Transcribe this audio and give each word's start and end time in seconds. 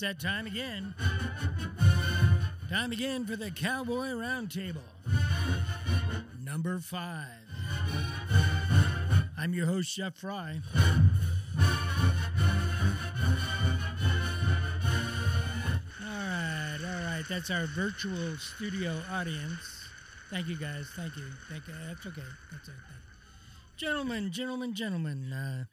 it's 0.00 0.02
that 0.02 0.20
time 0.20 0.46
again. 0.46 0.94
Time 2.70 2.92
again 2.92 3.26
for 3.26 3.34
the 3.34 3.50
Cowboy 3.50 4.10
Roundtable. 4.10 4.76
Number 6.40 6.78
five. 6.78 7.26
I'm 9.36 9.52
your 9.52 9.66
host, 9.66 9.96
Jeff 9.96 10.14
Fry. 10.14 10.60
All 16.00 16.06
right, 16.06 16.78
all 16.80 17.02
right. 17.04 17.24
That's 17.28 17.50
our 17.50 17.66
virtual 17.66 18.36
studio 18.36 18.96
audience. 19.10 19.88
Thank 20.30 20.46
you, 20.46 20.56
guys. 20.56 20.86
Thank 20.94 21.16
you. 21.16 21.24
Thank 21.50 21.66
you. 21.66 21.74
That's 21.88 22.06
okay. 22.06 22.22
That's 22.52 22.68
okay. 22.68 22.78
Gentlemen, 23.76 24.30
gentlemen, 24.30 24.74
gentlemen. 24.74 25.32
Uh, 25.32 25.64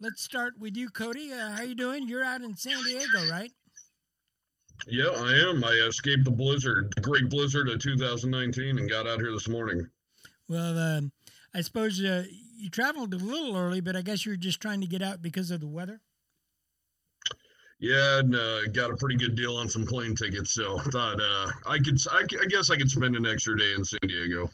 let's 0.00 0.22
start 0.22 0.54
with 0.58 0.76
you, 0.76 0.90
Cody. 0.90 1.32
Uh, 1.32 1.52
how 1.52 1.62
you 1.62 1.74
doing? 1.74 2.08
You're 2.08 2.24
out 2.24 2.42
in 2.42 2.56
San 2.56 2.82
Diego, 2.84 3.30
right? 3.30 3.50
Yeah, 4.86 5.08
I 5.16 5.32
am. 5.48 5.64
I 5.64 5.72
escaped 5.88 6.24
the 6.24 6.30
blizzard, 6.30 6.92
the 6.96 7.00
great 7.00 7.28
blizzard 7.30 7.68
of 7.68 7.80
2019, 7.80 8.78
and 8.78 8.90
got 8.90 9.06
out 9.06 9.20
here 9.20 9.32
this 9.32 9.48
morning. 9.48 9.88
Well, 10.48 10.78
um, 10.78 11.12
I 11.54 11.60
suppose 11.62 12.02
uh, 12.02 12.24
you 12.56 12.68
traveled 12.68 13.14
a 13.14 13.18
little 13.18 13.56
early, 13.56 13.80
but 13.80 13.96
I 13.96 14.02
guess 14.02 14.26
you're 14.26 14.36
just 14.36 14.60
trying 14.60 14.80
to 14.80 14.86
get 14.86 15.02
out 15.02 15.22
because 15.22 15.50
of 15.50 15.60
the 15.60 15.68
weather. 15.68 16.00
Yeah, 17.78 18.20
and 18.20 18.34
uh, 18.34 18.66
got 18.68 18.90
a 18.90 18.96
pretty 18.96 19.16
good 19.16 19.34
deal 19.34 19.56
on 19.56 19.68
some 19.68 19.86
plane 19.86 20.14
tickets, 20.14 20.52
so 20.52 20.78
thought 20.78 21.20
uh, 21.20 21.50
I 21.66 21.78
could. 21.78 21.98
I, 22.10 22.22
I, 22.40 22.46
guess 22.46 22.70
I 22.70 22.76
could 22.76 22.90
spend 22.90 23.16
an 23.16 23.26
extra 23.26 23.58
day 23.58 23.74
in 23.74 23.84
San 23.84 24.00
Diego. 24.02 24.50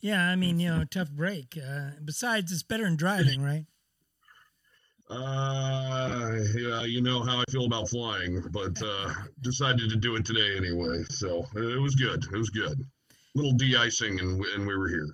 Yeah, 0.00 0.28
I 0.28 0.36
mean, 0.36 0.58
you 0.58 0.70
know, 0.70 0.84
tough 0.84 1.10
break. 1.10 1.56
Uh, 1.56 1.90
besides, 2.04 2.52
it's 2.52 2.62
better 2.62 2.84
than 2.84 2.96
driving, 2.96 3.42
right? 3.42 3.64
Uh, 5.10 6.38
yeah, 6.56 6.82
you 6.84 7.02
know 7.02 7.22
how 7.22 7.38
I 7.40 7.44
feel 7.50 7.66
about 7.66 7.88
flying, 7.88 8.42
but 8.50 8.80
uh, 8.82 9.12
decided 9.42 9.90
to 9.90 9.96
do 9.96 10.16
it 10.16 10.24
today 10.24 10.56
anyway. 10.56 11.04
So 11.10 11.44
it 11.54 11.80
was 11.80 11.94
good. 11.94 12.24
It 12.32 12.36
was 12.36 12.50
good. 12.50 12.84
Little 13.34 13.52
de-icing, 13.52 14.18
and 14.20 14.42
and 14.44 14.66
we 14.66 14.76
were 14.76 14.88
here. 14.88 15.08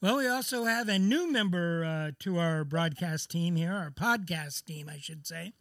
Well, 0.00 0.16
we 0.16 0.28
also 0.28 0.64
have 0.64 0.88
a 0.88 0.98
new 0.98 1.30
member 1.30 1.84
uh, 1.84 2.10
to 2.20 2.38
our 2.38 2.64
broadcast 2.64 3.30
team 3.30 3.56
here, 3.56 3.72
our 3.72 3.90
podcast 3.90 4.64
team, 4.64 4.88
I 4.88 4.98
should 4.98 5.26
say. 5.26 5.52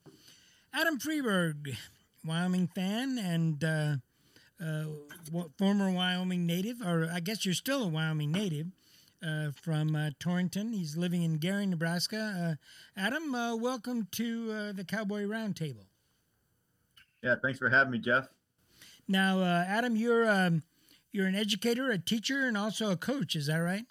Adam 0.72 1.00
Freeburg, 1.00 1.76
Wyoming 2.24 2.68
fan 2.68 3.18
and 3.18 3.64
uh, 3.64 3.96
uh, 4.64 4.84
former 5.58 5.92
Wyoming 5.92 6.46
native, 6.46 6.82
or 6.82 7.10
I 7.12 7.20
guess 7.20 7.46
you're 7.46 7.56
still 7.56 7.84
a 7.84 7.88
Wyoming 7.88 8.32
native 8.32 8.68
uh, 9.26 9.52
from 9.62 9.96
uh, 9.96 10.12
Torrington. 10.20 10.74
He's 10.74 10.98
living 10.98 11.24
in 11.24 11.38
Gering, 11.38 11.70
Nebraska. 11.70 12.58
Uh, 12.98 13.00
Adam, 13.00 13.34
uh, 13.34 13.56
welcome 13.56 14.08
to 14.12 14.74
the 14.74 14.84
Cowboy 14.84 15.24
Roundtable. 15.24 15.86
Yeah, 17.24 17.36
thanks 17.42 17.60
for 17.60 17.70
having 17.70 17.92
me, 17.92 18.00
Jeff. 18.00 18.28
Now, 19.08 19.44
Adam, 19.44 19.96
you're 19.96 20.30
um, 20.30 20.64
you're 21.12 21.28
an 21.28 21.36
educator, 21.36 21.90
a 21.90 21.98
teacher, 21.98 22.48
and 22.48 22.58
also 22.58 22.92
a 22.92 22.98
coach. 22.98 23.36
Is 23.36 23.48
that 23.48 23.58
right? 23.58 23.86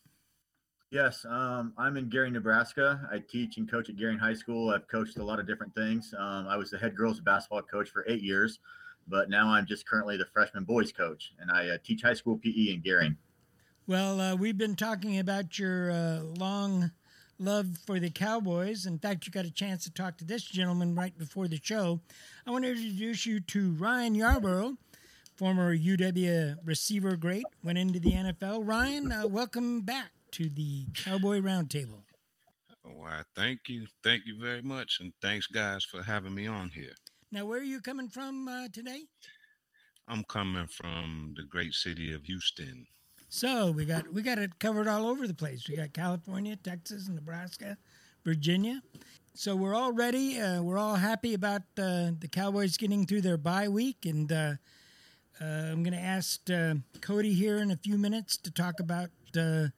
Yes, 0.90 1.26
um, 1.28 1.72
I'm 1.76 1.96
in 1.96 2.08
Gering, 2.08 2.32
Nebraska. 2.32 3.08
I 3.10 3.18
teach 3.18 3.56
and 3.56 3.68
coach 3.68 3.88
at 3.88 3.96
Gering 3.96 4.18
High 4.18 4.34
School. 4.34 4.70
I've 4.70 4.86
coached 4.86 5.16
a 5.16 5.24
lot 5.24 5.40
of 5.40 5.46
different 5.46 5.74
things. 5.74 6.14
Um, 6.16 6.46
I 6.46 6.56
was 6.56 6.70
the 6.70 6.78
head 6.78 6.94
girls 6.94 7.20
basketball 7.20 7.62
coach 7.62 7.90
for 7.90 8.04
eight 8.08 8.22
years, 8.22 8.60
but 9.08 9.28
now 9.28 9.48
I'm 9.48 9.66
just 9.66 9.88
currently 9.88 10.16
the 10.16 10.26
freshman 10.26 10.64
boys 10.64 10.92
coach, 10.92 11.32
and 11.40 11.50
I 11.50 11.70
uh, 11.70 11.78
teach 11.82 12.02
high 12.02 12.14
school 12.14 12.38
PE 12.38 12.74
in 12.74 12.82
Gering. 12.82 13.16
Well, 13.88 14.20
uh, 14.20 14.34
we've 14.34 14.58
been 14.58 14.74
talking 14.74 15.20
about 15.20 15.60
your 15.60 15.92
uh, 15.92 16.20
long 16.40 16.90
love 17.38 17.78
for 17.86 18.00
the 18.00 18.10
Cowboys. 18.10 18.84
In 18.84 18.98
fact, 18.98 19.24
you 19.24 19.32
got 19.32 19.44
a 19.44 19.50
chance 19.52 19.84
to 19.84 19.92
talk 19.92 20.18
to 20.18 20.24
this 20.24 20.42
gentleman 20.42 20.96
right 20.96 21.16
before 21.16 21.46
the 21.46 21.60
show. 21.62 22.00
I 22.44 22.50
want 22.50 22.64
to 22.64 22.72
introduce 22.72 23.26
you 23.26 23.38
to 23.38 23.74
Ryan 23.74 24.16
Yarborough, 24.16 24.76
former 25.36 25.76
UW 25.76 26.56
receiver 26.64 27.14
great, 27.14 27.44
went 27.62 27.78
into 27.78 28.00
the 28.00 28.10
NFL. 28.10 28.66
Ryan, 28.66 29.12
uh, 29.12 29.28
welcome 29.28 29.82
back 29.82 30.10
to 30.32 30.48
the 30.48 30.86
Cowboy 30.92 31.38
Roundtable. 31.38 32.02
Why, 32.82 33.22
thank 33.36 33.68
you. 33.68 33.86
Thank 34.02 34.26
you 34.26 34.36
very 34.40 34.62
much. 34.62 34.98
And 35.00 35.12
thanks, 35.22 35.46
guys, 35.46 35.84
for 35.84 36.02
having 36.02 36.34
me 36.34 36.48
on 36.48 36.70
here. 36.70 36.94
Now, 37.30 37.46
where 37.46 37.60
are 37.60 37.62
you 37.62 37.80
coming 37.80 38.08
from 38.08 38.48
uh, 38.48 38.66
today? 38.72 39.04
I'm 40.08 40.24
coming 40.24 40.66
from 40.66 41.34
the 41.36 41.44
great 41.44 41.74
city 41.74 42.12
of 42.12 42.24
Houston. 42.24 42.88
So 43.28 43.70
we 43.72 43.84
got 43.84 44.12
we 44.12 44.22
got 44.22 44.38
it 44.38 44.58
covered 44.58 44.88
all 44.88 45.06
over 45.06 45.26
the 45.26 45.34
place. 45.34 45.68
We 45.68 45.76
got 45.76 45.92
California, 45.92 46.56
Texas, 46.56 47.08
Nebraska, 47.08 47.76
Virginia. 48.24 48.82
So 49.34 49.54
we're 49.54 49.74
all 49.74 49.92
ready. 49.92 50.40
Uh, 50.40 50.62
we're 50.62 50.78
all 50.78 50.94
happy 50.94 51.34
about 51.34 51.62
uh, 51.76 52.12
the 52.18 52.28
Cowboys 52.30 52.76
getting 52.76 53.04
through 53.04 53.20
their 53.20 53.36
bye 53.36 53.68
week, 53.68 54.06
and 54.06 54.30
uh, 54.32 54.52
uh 55.40 55.44
I'm 55.44 55.82
going 55.82 55.92
to 55.92 56.00
ask 56.00 56.48
uh, 56.48 56.76
Cody 57.02 57.34
here 57.34 57.58
in 57.58 57.70
a 57.70 57.76
few 57.76 57.98
minutes 57.98 58.36
to 58.38 58.50
talk 58.50 58.80
about 58.80 59.10
uh, 59.36 59.68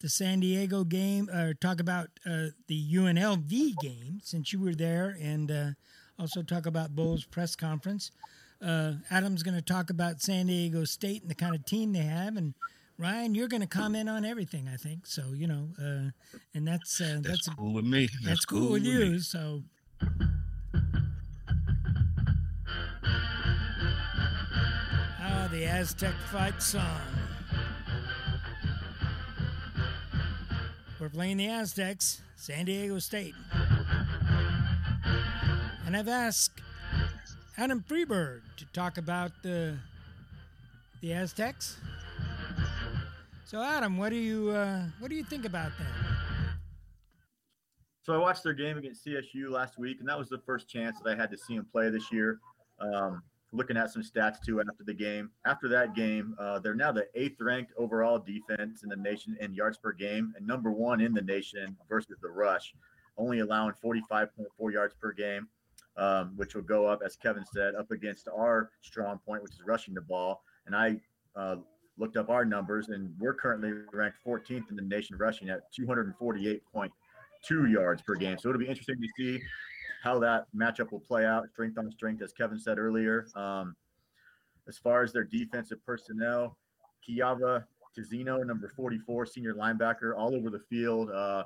the 0.00 0.08
San 0.08 0.40
Diego 0.40 0.84
game, 0.84 1.30
or 1.30 1.54
talk 1.54 1.80
about 1.80 2.08
the 2.24 2.94
UNLV 2.94 3.78
game 3.78 4.20
since 4.22 4.52
you 4.52 4.60
were 4.60 4.74
there, 4.74 5.16
and 5.20 5.74
also 6.18 6.42
talk 6.42 6.66
about 6.66 6.94
Bohl's 6.94 7.24
press 7.24 7.56
conference. 7.56 8.10
Adam's 8.60 9.42
going 9.42 9.56
to 9.56 9.62
talk 9.62 9.88
about 9.88 10.20
San 10.20 10.48
Diego 10.48 10.84
State 10.84 11.22
and 11.22 11.30
the 11.30 11.34
kind 11.34 11.54
of 11.54 11.64
team 11.64 11.92
they 11.92 12.00
have, 12.00 12.36
and 12.36 12.52
Ryan, 12.98 13.34
you're 13.34 13.46
going 13.46 13.60
to 13.60 13.68
comment 13.68 14.08
on 14.08 14.24
everything, 14.24 14.68
I 14.68 14.76
think. 14.76 15.06
So 15.06 15.22
you 15.32 15.46
know, 15.46 15.68
uh, 15.80 16.10
and 16.54 16.66
that's 16.66 17.00
uh, 17.00 17.20
that's, 17.22 17.46
that's 17.46 17.48
cool 17.56 17.72
with 17.72 17.84
me. 17.84 18.06
That's, 18.06 18.24
that's 18.24 18.44
cool, 18.44 18.60
cool, 18.60 18.70
with, 18.72 18.82
with 18.82 18.92
you. 18.92 19.10
Me. 19.12 19.18
So. 19.20 19.62
Ah, 25.20 25.48
the 25.52 25.64
Aztec 25.64 26.14
fight 26.32 26.60
song. 26.60 27.00
We're 31.00 31.08
playing 31.08 31.36
the 31.36 31.46
Aztecs, 31.46 32.20
San 32.34 32.64
Diego 32.64 32.98
State. 32.98 33.34
And 35.86 35.96
I've 35.96 36.08
asked 36.08 36.60
Adam 37.56 37.84
Freeburg 37.88 38.40
to 38.56 38.64
talk 38.72 38.98
about 38.98 39.30
the 39.44 39.78
the 41.00 41.12
Aztecs. 41.12 41.76
So, 43.48 43.62
Adam, 43.62 43.96
what 43.96 44.10
do 44.10 44.16
you 44.16 44.50
uh, 44.50 44.82
what 44.98 45.08
do 45.08 45.16
you 45.16 45.24
think 45.24 45.46
about 45.46 45.72
that? 45.78 46.58
So, 48.02 48.12
I 48.12 48.18
watched 48.18 48.42
their 48.44 48.52
game 48.52 48.76
against 48.76 49.06
CSU 49.06 49.48
last 49.48 49.78
week, 49.78 50.00
and 50.00 50.08
that 50.10 50.18
was 50.18 50.28
the 50.28 50.42
first 50.44 50.68
chance 50.68 51.00
that 51.00 51.10
I 51.10 51.16
had 51.18 51.30
to 51.30 51.38
see 51.38 51.56
them 51.56 51.66
play 51.72 51.88
this 51.88 52.12
year. 52.12 52.40
Um, 52.78 53.22
looking 53.52 53.78
at 53.78 53.90
some 53.90 54.02
stats 54.02 54.36
too 54.44 54.60
after 54.60 54.84
the 54.84 54.92
game. 54.92 55.30
After 55.46 55.66
that 55.68 55.94
game, 55.94 56.36
uh, 56.38 56.58
they're 56.58 56.74
now 56.74 56.92
the 56.92 57.06
eighth 57.14 57.40
ranked 57.40 57.72
overall 57.78 58.18
defense 58.18 58.82
in 58.82 58.90
the 58.90 58.96
nation 58.96 59.34
in 59.40 59.54
yards 59.54 59.78
per 59.78 59.92
game 59.92 60.34
and 60.36 60.46
number 60.46 60.70
one 60.70 61.00
in 61.00 61.14
the 61.14 61.22
nation 61.22 61.74
versus 61.88 62.18
the 62.20 62.28
rush, 62.28 62.74
only 63.16 63.38
allowing 63.38 63.72
45.4 63.82 64.28
yards 64.70 64.94
per 65.00 65.12
game, 65.12 65.48
um, 65.96 66.34
which 66.36 66.54
will 66.54 66.60
go 66.60 66.86
up, 66.86 67.00
as 67.02 67.16
Kevin 67.16 67.46
said, 67.50 67.74
up 67.76 67.90
against 67.92 68.28
our 68.28 68.72
strong 68.82 69.18
point, 69.24 69.42
which 69.42 69.54
is 69.54 69.62
rushing 69.64 69.94
the 69.94 70.02
ball. 70.02 70.42
And 70.66 70.76
I 70.76 71.00
uh, 71.34 71.56
looked 71.98 72.16
up 72.16 72.30
our 72.30 72.44
numbers, 72.44 72.88
and 72.88 73.14
we're 73.18 73.34
currently 73.34 73.72
ranked 73.92 74.18
14th 74.26 74.70
in 74.70 74.76
the 74.76 74.82
nation 74.82 75.16
rushing 75.18 75.50
at 75.50 75.72
248.2 75.78 76.60
yards 77.72 78.02
per 78.02 78.14
game. 78.14 78.38
So 78.38 78.48
it'll 78.48 78.60
be 78.60 78.68
interesting 78.68 79.00
to 79.00 79.08
see 79.16 79.42
how 80.02 80.18
that 80.20 80.46
matchup 80.56 80.92
will 80.92 81.00
play 81.00 81.24
out, 81.24 81.48
strength 81.50 81.78
on 81.78 81.90
strength, 81.90 82.22
as 82.22 82.32
Kevin 82.32 82.58
said 82.58 82.78
earlier. 82.78 83.26
Um, 83.34 83.74
as 84.68 84.78
far 84.78 85.02
as 85.02 85.12
their 85.12 85.24
defensive 85.24 85.84
personnel, 85.84 86.56
Kyahva 87.08 87.64
Tezino, 87.98 88.44
number 88.44 88.68
44, 88.68 89.26
senior 89.26 89.54
linebacker, 89.54 90.16
all 90.16 90.34
over 90.34 90.50
the 90.50 90.60
field. 90.70 91.10
Uh, 91.10 91.44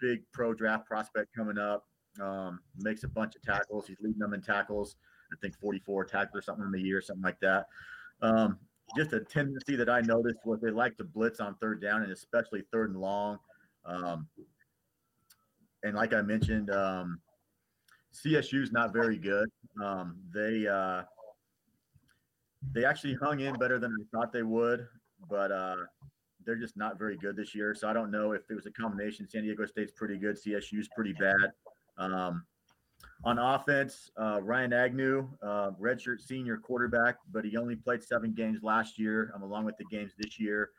big 0.00 0.22
pro 0.32 0.54
draft 0.54 0.86
prospect 0.86 1.34
coming 1.34 1.58
up. 1.58 1.86
Um, 2.20 2.60
makes 2.78 3.04
a 3.04 3.08
bunch 3.08 3.34
of 3.36 3.42
tackles. 3.42 3.86
He's 3.86 4.00
leading 4.00 4.18
them 4.18 4.34
in 4.34 4.40
tackles. 4.40 4.96
I 5.32 5.36
think 5.40 5.58
44 5.58 6.04
tackles 6.04 6.36
or 6.36 6.42
something 6.42 6.64
in 6.64 6.72
the 6.72 6.80
year, 6.80 7.00
something 7.00 7.22
like 7.22 7.40
that. 7.40 7.66
Um, 8.22 8.58
just 8.96 9.12
a 9.12 9.20
tendency 9.20 9.76
that 9.76 9.88
I 9.88 10.00
noticed 10.00 10.38
was 10.44 10.60
they 10.60 10.70
like 10.70 10.96
to 10.98 11.04
blitz 11.04 11.40
on 11.40 11.54
third 11.56 11.80
down 11.80 12.02
and 12.02 12.12
especially 12.12 12.62
third 12.72 12.90
and 12.90 13.00
long. 13.00 13.38
Um, 13.84 14.28
and 15.82 15.94
like 15.94 16.12
I 16.12 16.22
mentioned, 16.22 16.70
um, 16.70 17.20
CSU 18.14 18.62
is 18.62 18.72
not 18.72 18.92
very 18.92 19.18
good. 19.18 19.48
Um, 19.82 20.16
they 20.32 20.66
uh, 20.66 21.02
they 22.72 22.84
actually 22.84 23.14
hung 23.14 23.40
in 23.40 23.54
better 23.54 23.78
than 23.78 23.92
I 23.92 24.04
thought 24.16 24.32
they 24.32 24.42
would, 24.42 24.86
but 25.28 25.50
uh, 25.50 25.76
they're 26.44 26.56
just 26.56 26.76
not 26.76 26.98
very 26.98 27.16
good 27.16 27.36
this 27.36 27.54
year. 27.54 27.74
So 27.74 27.88
I 27.88 27.92
don't 27.92 28.10
know 28.10 28.32
if 28.32 28.42
it 28.50 28.54
was 28.54 28.66
a 28.66 28.70
combination. 28.70 29.28
San 29.28 29.42
Diego 29.42 29.66
State's 29.66 29.92
pretty 29.92 30.16
good. 30.16 30.36
CSU 30.36 30.78
is 30.78 30.88
pretty 30.94 31.12
bad. 31.14 31.52
Um, 31.98 32.44
on 33.24 33.38
offense, 33.38 34.10
uh, 34.16 34.40
Ryan 34.42 34.72
Agnew, 34.72 35.28
uh, 35.42 35.70
redshirt 35.80 36.20
senior 36.20 36.56
quarterback, 36.56 37.16
but 37.32 37.44
he 37.44 37.56
only 37.56 37.76
played 37.76 38.02
seven 38.02 38.32
games 38.32 38.62
last 38.62 38.98
year, 38.98 39.32
um, 39.34 39.42
along 39.42 39.64
with 39.64 39.76
the 39.78 39.84
games 39.84 40.12
this 40.18 40.38
year. 40.38 40.70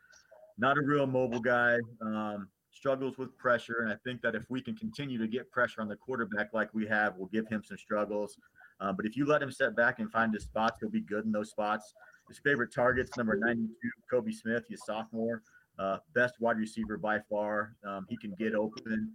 Not 0.58 0.78
a 0.78 0.82
real 0.82 1.06
mobile 1.06 1.40
guy. 1.40 1.78
Um, 2.00 2.48
struggles 2.76 3.16
with 3.18 3.36
pressure. 3.38 3.80
And 3.80 3.92
I 3.92 3.96
think 4.04 4.20
that 4.22 4.34
if 4.34 4.44
we 4.50 4.60
can 4.60 4.76
continue 4.76 5.18
to 5.18 5.26
get 5.26 5.50
pressure 5.50 5.80
on 5.80 5.88
the 5.88 5.96
quarterback 5.96 6.52
like 6.52 6.72
we 6.74 6.86
have, 6.86 7.16
we'll 7.16 7.28
give 7.28 7.48
him 7.48 7.62
some 7.64 7.78
struggles. 7.78 8.36
Uh, 8.80 8.92
but 8.92 9.06
if 9.06 9.16
you 9.16 9.26
let 9.26 9.42
him 9.42 9.50
step 9.50 9.74
back 9.74 9.98
and 9.98 10.12
find 10.12 10.32
his 10.34 10.44
spots, 10.44 10.78
he'll 10.80 10.90
be 10.90 11.00
good 11.00 11.24
in 11.24 11.32
those 11.32 11.50
spots. 11.50 11.94
His 12.28 12.38
favorite 12.38 12.72
targets, 12.72 13.16
number 13.16 13.36
92, 13.36 13.68
Kobe 14.10 14.30
Smith. 14.30 14.64
He's 14.68 14.84
sophomore. 14.84 15.42
Uh, 15.78 15.98
best 16.14 16.34
wide 16.40 16.58
receiver 16.58 16.96
by 16.96 17.18
far. 17.30 17.76
Um, 17.84 18.06
he 18.08 18.16
can 18.16 18.34
get 18.38 18.54
open. 18.54 19.12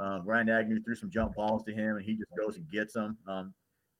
Um, 0.00 0.22
Ryan 0.24 0.48
Agnew 0.48 0.82
threw 0.82 0.94
some 0.94 1.10
jump 1.10 1.34
balls 1.34 1.62
to 1.64 1.72
him, 1.72 1.96
and 1.96 2.04
he 2.04 2.14
just 2.14 2.30
goes 2.36 2.56
and 2.56 2.68
gets 2.70 2.94
them. 2.94 3.18
Um, 3.28 3.54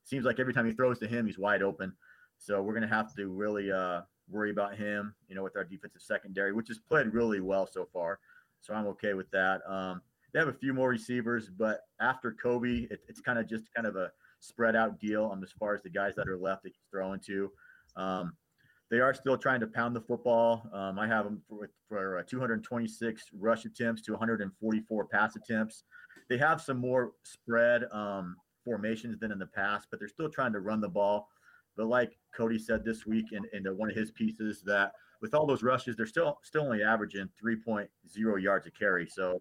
seems 0.04 0.24
like 0.24 0.40
every 0.40 0.54
time 0.54 0.66
he 0.66 0.72
throws 0.72 0.98
to 1.00 1.06
him, 1.06 1.26
he's 1.26 1.38
wide 1.38 1.62
open. 1.62 1.92
So 2.38 2.62
we're 2.62 2.72
going 2.72 2.88
to 2.88 2.94
have 2.94 3.14
to 3.16 3.28
really 3.28 3.70
uh, 3.70 4.00
worry 4.28 4.50
about 4.50 4.76
him, 4.76 5.14
you 5.28 5.34
know, 5.34 5.42
with 5.42 5.56
our 5.56 5.64
defensive 5.64 6.00
secondary, 6.00 6.52
which 6.52 6.68
has 6.68 6.78
played 6.78 7.12
really 7.12 7.40
well 7.40 7.66
so 7.66 7.86
far. 7.92 8.18
So 8.60 8.74
I'm 8.74 8.86
okay 8.88 9.14
with 9.14 9.30
that. 9.30 9.60
Um, 9.68 10.00
they 10.32 10.38
have 10.38 10.48
a 10.48 10.52
few 10.52 10.72
more 10.72 10.88
receivers, 10.88 11.50
but 11.50 11.82
after 12.00 12.32
Kobe, 12.32 12.86
it, 12.90 13.00
it's 13.08 13.20
kind 13.20 13.38
of 13.38 13.48
just 13.48 13.72
kind 13.74 13.86
of 13.86 13.96
a 13.96 14.10
spread 14.38 14.76
out 14.76 14.98
deal 14.98 15.30
um, 15.30 15.42
as 15.42 15.52
far 15.52 15.74
as 15.74 15.82
the 15.82 15.90
guys 15.90 16.14
that 16.16 16.28
are 16.28 16.38
left 16.38 16.62
that 16.62 16.70
he's 16.70 16.86
throwing 16.90 17.20
to. 17.20 17.50
Um, 17.96 18.32
they 18.90 19.00
are 19.00 19.14
still 19.14 19.38
trying 19.38 19.60
to 19.60 19.66
pound 19.66 19.94
the 19.94 20.00
football. 20.00 20.68
Um, 20.72 20.98
I 20.98 21.06
have 21.06 21.24
them 21.24 21.40
for, 21.48 21.70
for 21.88 22.18
uh, 22.18 22.22
226 22.26 23.22
rush 23.38 23.64
attempts 23.64 24.02
to 24.02 24.12
144 24.12 25.04
pass 25.06 25.36
attempts. 25.36 25.84
They 26.28 26.38
have 26.38 26.60
some 26.60 26.78
more 26.78 27.12
spread 27.22 27.84
um, 27.92 28.36
formations 28.64 29.18
than 29.18 29.32
in 29.32 29.38
the 29.38 29.46
past, 29.46 29.86
but 29.90 30.00
they're 30.00 30.08
still 30.08 30.28
trying 30.28 30.52
to 30.52 30.60
run 30.60 30.80
the 30.80 30.88
ball. 30.88 31.28
But 31.76 31.86
like 31.86 32.18
Cody 32.36 32.58
said 32.58 32.84
this 32.84 33.06
week 33.06 33.26
in, 33.32 33.44
in 33.52 33.64
one 33.76 33.90
of 33.90 33.96
his 33.96 34.10
pieces, 34.10 34.62
that 34.66 34.92
with 35.22 35.34
all 35.34 35.46
those 35.46 35.62
rushes, 35.62 35.96
they're 35.96 36.06
still 36.06 36.38
still 36.42 36.62
only 36.62 36.82
averaging 36.82 37.28
3.0 37.42 37.88
yards 38.42 38.66
a 38.66 38.70
carry. 38.70 39.06
So 39.06 39.40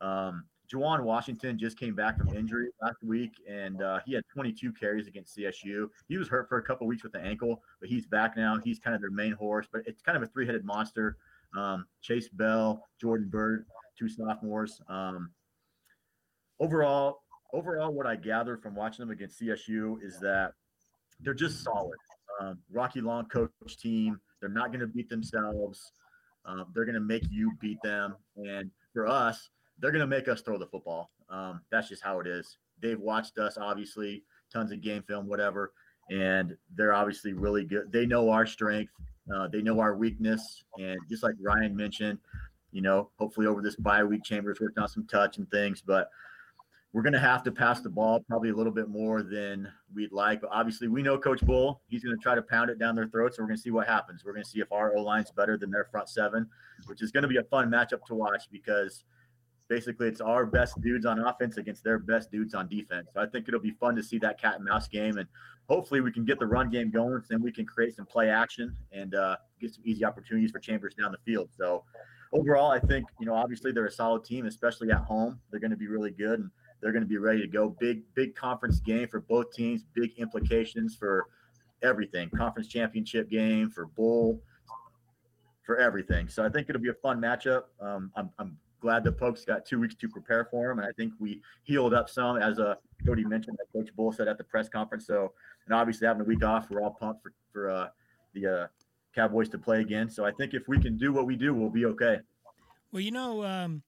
um, 0.00 0.44
Juwan 0.72 1.02
Washington 1.02 1.58
just 1.58 1.78
came 1.78 1.94
back 1.94 2.18
from 2.18 2.34
injury 2.36 2.68
last 2.82 3.02
week, 3.02 3.32
and 3.48 3.82
uh, 3.82 4.00
he 4.04 4.12
had 4.12 4.22
22 4.32 4.72
carries 4.72 5.06
against 5.06 5.36
CSU. 5.36 5.88
He 6.08 6.18
was 6.18 6.28
hurt 6.28 6.48
for 6.48 6.58
a 6.58 6.62
couple 6.62 6.86
weeks 6.86 7.02
with 7.02 7.12
the 7.12 7.20
ankle, 7.20 7.62
but 7.80 7.88
he's 7.88 8.06
back 8.06 8.36
now. 8.36 8.58
He's 8.62 8.78
kind 8.78 8.94
of 8.94 9.00
their 9.00 9.10
main 9.10 9.32
horse, 9.32 9.66
but 9.72 9.82
it's 9.86 10.02
kind 10.02 10.16
of 10.16 10.22
a 10.22 10.26
three-headed 10.26 10.64
monster. 10.64 11.16
Um, 11.56 11.86
Chance 12.02 12.28
Bell, 12.28 12.86
Jordan 13.00 13.28
Byrd, 13.30 13.64
two 13.98 14.08
sophomores. 14.08 14.80
Um, 14.88 15.30
overall, 16.60 17.22
overall, 17.52 17.92
what 17.92 18.06
I 18.06 18.16
gather 18.16 18.58
from 18.58 18.74
watching 18.74 19.02
them 19.02 19.10
against 19.10 19.40
CSU 19.40 20.02
is 20.02 20.20
that 20.20 20.52
they're 21.20 21.34
just 21.34 21.64
solid. 21.64 21.96
Um, 22.40 22.58
Rocky 22.70 23.00
Long 23.00 23.26
coach 23.26 23.78
team. 23.80 24.20
They're 24.40 24.50
not 24.50 24.68
going 24.68 24.80
to 24.80 24.86
beat 24.86 25.08
themselves. 25.08 25.92
Um, 26.44 26.66
they're 26.74 26.84
going 26.84 26.94
to 26.94 27.00
make 27.00 27.24
you 27.30 27.52
beat 27.60 27.78
them. 27.82 28.14
And 28.36 28.70
for 28.92 29.08
us, 29.08 29.48
they're 29.80 29.92
going 29.92 30.00
to 30.00 30.06
make 30.06 30.28
us 30.28 30.40
throw 30.40 30.58
the 30.58 30.66
football. 30.66 31.10
Um, 31.30 31.60
that's 31.70 31.88
just 31.88 32.02
how 32.02 32.20
it 32.20 32.26
is. 32.26 32.58
They've 32.80 33.00
watched 33.00 33.38
us, 33.38 33.58
obviously, 33.58 34.24
tons 34.52 34.72
of 34.72 34.80
game 34.80 35.02
film, 35.02 35.28
whatever, 35.28 35.72
and 36.10 36.56
they're 36.74 36.94
obviously 36.94 37.32
really 37.32 37.64
good. 37.64 37.92
They 37.92 38.06
know 38.06 38.30
our 38.30 38.46
strength, 38.46 38.92
uh, 39.34 39.48
they 39.48 39.62
know 39.62 39.80
our 39.80 39.94
weakness, 39.94 40.64
and 40.78 40.98
just 41.08 41.22
like 41.22 41.34
Ryan 41.40 41.76
mentioned, 41.76 42.18
you 42.72 42.82
know, 42.82 43.10
hopefully 43.18 43.46
over 43.46 43.62
this 43.62 43.76
bye 43.76 44.04
week, 44.04 44.22
Chambers 44.24 44.60
worked 44.60 44.78
on 44.78 44.88
some 44.88 45.06
touch 45.06 45.38
and 45.38 45.50
things, 45.50 45.80
but 45.80 46.10
we're 46.92 47.02
going 47.02 47.12
to 47.12 47.18
have 47.18 47.42
to 47.42 47.52
pass 47.52 47.80
the 47.80 47.90
ball 47.90 48.24
probably 48.28 48.48
a 48.48 48.54
little 48.54 48.72
bit 48.72 48.88
more 48.88 49.22
than 49.22 49.70
we'd 49.94 50.12
like. 50.12 50.40
But 50.40 50.50
obviously, 50.52 50.88
we 50.88 51.02
know 51.02 51.18
Coach 51.18 51.40
Bohl. 51.40 51.80
He's 51.88 52.02
going 52.02 52.16
to 52.16 52.22
try 52.22 52.34
to 52.34 52.40
pound 52.42 52.70
it 52.70 52.78
down 52.78 52.96
their 52.96 53.08
throats. 53.08 53.36
So 53.36 53.42
we're 53.42 53.48
going 53.48 53.58
to 53.58 53.62
see 53.62 53.70
what 53.70 53.86
happens. 53.86 54.24
We're 54.24 54.32
going 54.32 54.44
to 54.44 54.48
see 54.48 54.60
if 54.60 54.72
our 54.72 54.96
O 54.96 55.02
line's 55.02 55.30
better 55.30 55.58
than 55.58 55.70
their 55.70 55.84
front 55.84 56.08
seven, 56.08 56.48
which 56.86 57.02
is 57.02 57.12
going 57.12 57.22
to 57.22 57.28
be 57.28 57.36
a 57.36 57.44
fun 57.44 57.70
matchup 57.70 58.04
to 58.06 58.14
watch 58.14 58.44
because– 58.50 59.04
basically 59.68 60.08
it's 60.08 60.20
our 60.20 60.46
best 60.46 60.80
dudes 60.80 61.06
on 61.06 61.18
offense 61.18 61.56
against 61.58 61.84
their 61.84 61.98
best 61.98 62.30
dudes 62.30 62.54
on 62.54 62.68
defense. 62.68 63.08
So 63.14 63.20
I 63.20 63.26
think 63.26 63.48
it'll 63.48 63.60
be 63.60 63.72
fun 63.72 63.94
to 63.96 64.02
see 64.02 64.18
that 64.18 64.40
cat 64.40 64.56
and 64.56 64.64
mouse 64.64 64.88
game, 64.88 65.18
and 65.18 65.28
hopefully 65.68 66.00
we 66.00 66.10
can 66.10 66.24
get 66.24 66.38
the 66.38 66.46
run 66.46 66.70
game 66.70 66.90
going. 66.90 67.20
So 67.20 67.26
then 67.30 67.42
we 67.42 67.52
can 67.52 67.66
create 67.66 67.94
some 67.94 68.06
play 68.06 68.30
action 68.30 68.74
and 68.92 69.14
uh, 69.14 69.36
get 69.60 69.74
some 69.74 69.82
easy 69.84 70.04
opportunities 70.04 70.50
for 70.50 70.58
Chambers 70.58 70.94
down 70.94 71.12
the 71.12 71.18
field. 71.30 71.50
So 71.56 71.84
overall, 72.32 72.70
I 72.70 72.80
think 72.80 73.06
you 73.20 73.26
know 73.26 73.34
obviously 73.34 73.72
they're 73.72 73.86
a 73.86 73.92
solid 73.92 74.24
team, 74.24 74.46
especially 74.46 74.90
at 74.90 74.98
home. 74.98 75.38
They're 75.50 75.60
going 75.60 75.70
to 75.70 75.76
be 75.76 75.88
really 75.88 76.10
good, 76.10 76.40
and 76.40 76.50
they're 76.80 76.92
going 76.92 77.04
to 77.04 77.08
be 77.08 77.18
ready 77.18 77.40
to 77.40 77.48
go. 77.48 77.76
Big 77.78 78.02
big 78.14 78.34
conference 78.34 78.80
game 78.80 79.08
for 79.08 79.20
both 79.20 79.52
teams. 79.52 79.84
Big 79.94 80.12
implications 80.18 80.96
for 80.96 81.26
everything. 81.82 82.30
Conference 82.30 82.68
championship 82.68 83.30
game 83.30 83.70
for 83.70 83.86
Bohl. 83.86 84.40
For 85.64 85.76
everything, 85.76 86.30
so 86.30 86.42
I 86.42 86.48
think 86.48 86.70
it'll 86.70 86.80
be 86.80 86.88
a 86.88 86.94
fun 86.94 87.20
matchup. 87.20 87.64
Um, 87.78 88.10
I'm, 88.16 88.30
I'm 88.38 88.56
glad 88.80 89.04
the 89.04 89.12
Pokes 89.12 89.44
got 89.44 89.66
two 89.66 89.80
weeks 89.80 89.94
to 89.96 90.08
prepare 90.08 90.44
for 90.44 90.70
him, 90.70 90.78
and 90.78 90.86
I 90.86 90.92
think 90.92 91.12
we 91.18 91.40
healed 91.64 91.94
up 91.94 92.08
some, 92.08 92.36
as 92.36 92.58
uh, 92.58 92.74
Cody 93.06 93.24
mentioned, 93.24 93.58
that 93.58 93.72
Coach 93.72 93.94
Bohl 93.96 94.14
said 94.14 94.28
at 94.28 94.38
the 94.38 94.44
press 94.44 94.68
conference. 94.68 95.06
So, 95.06 95.32
and 95.66 95.74
obviously 95.74 96.06
having 96.06 96.22
a 96.22 96.24
week 96.24 96.44
off, 96.44 96.70
we're 96.70 96.82
all 96.82 96.90
pumped 96.90 97.22
for 97.22 97.32
for 97.52 97.70
uh, 97.70 97.88
the 98.34 98.46
uh, 98.46 98.66
Cowboys 99.14 99.48
to 99.50 99.58
play 99.58 99.80
again. 99.80 100.08
So 100.08 100.24
I 100.24 100.30
think 100.32 100.54
if 100.54 100.68
we 100.68 100.78
can 100.78 100.96
do 100.96 101.12
what 101.12 101.26
we 101.26 101.36
do, 101.36 101.54
we'll 101.54 101.70
be 101.70 101.86
okay. 101.86 102.18
Well, 102.92 103.00
you 103.00 103.10
know, 103.10 103.44
um, 103.44 103.82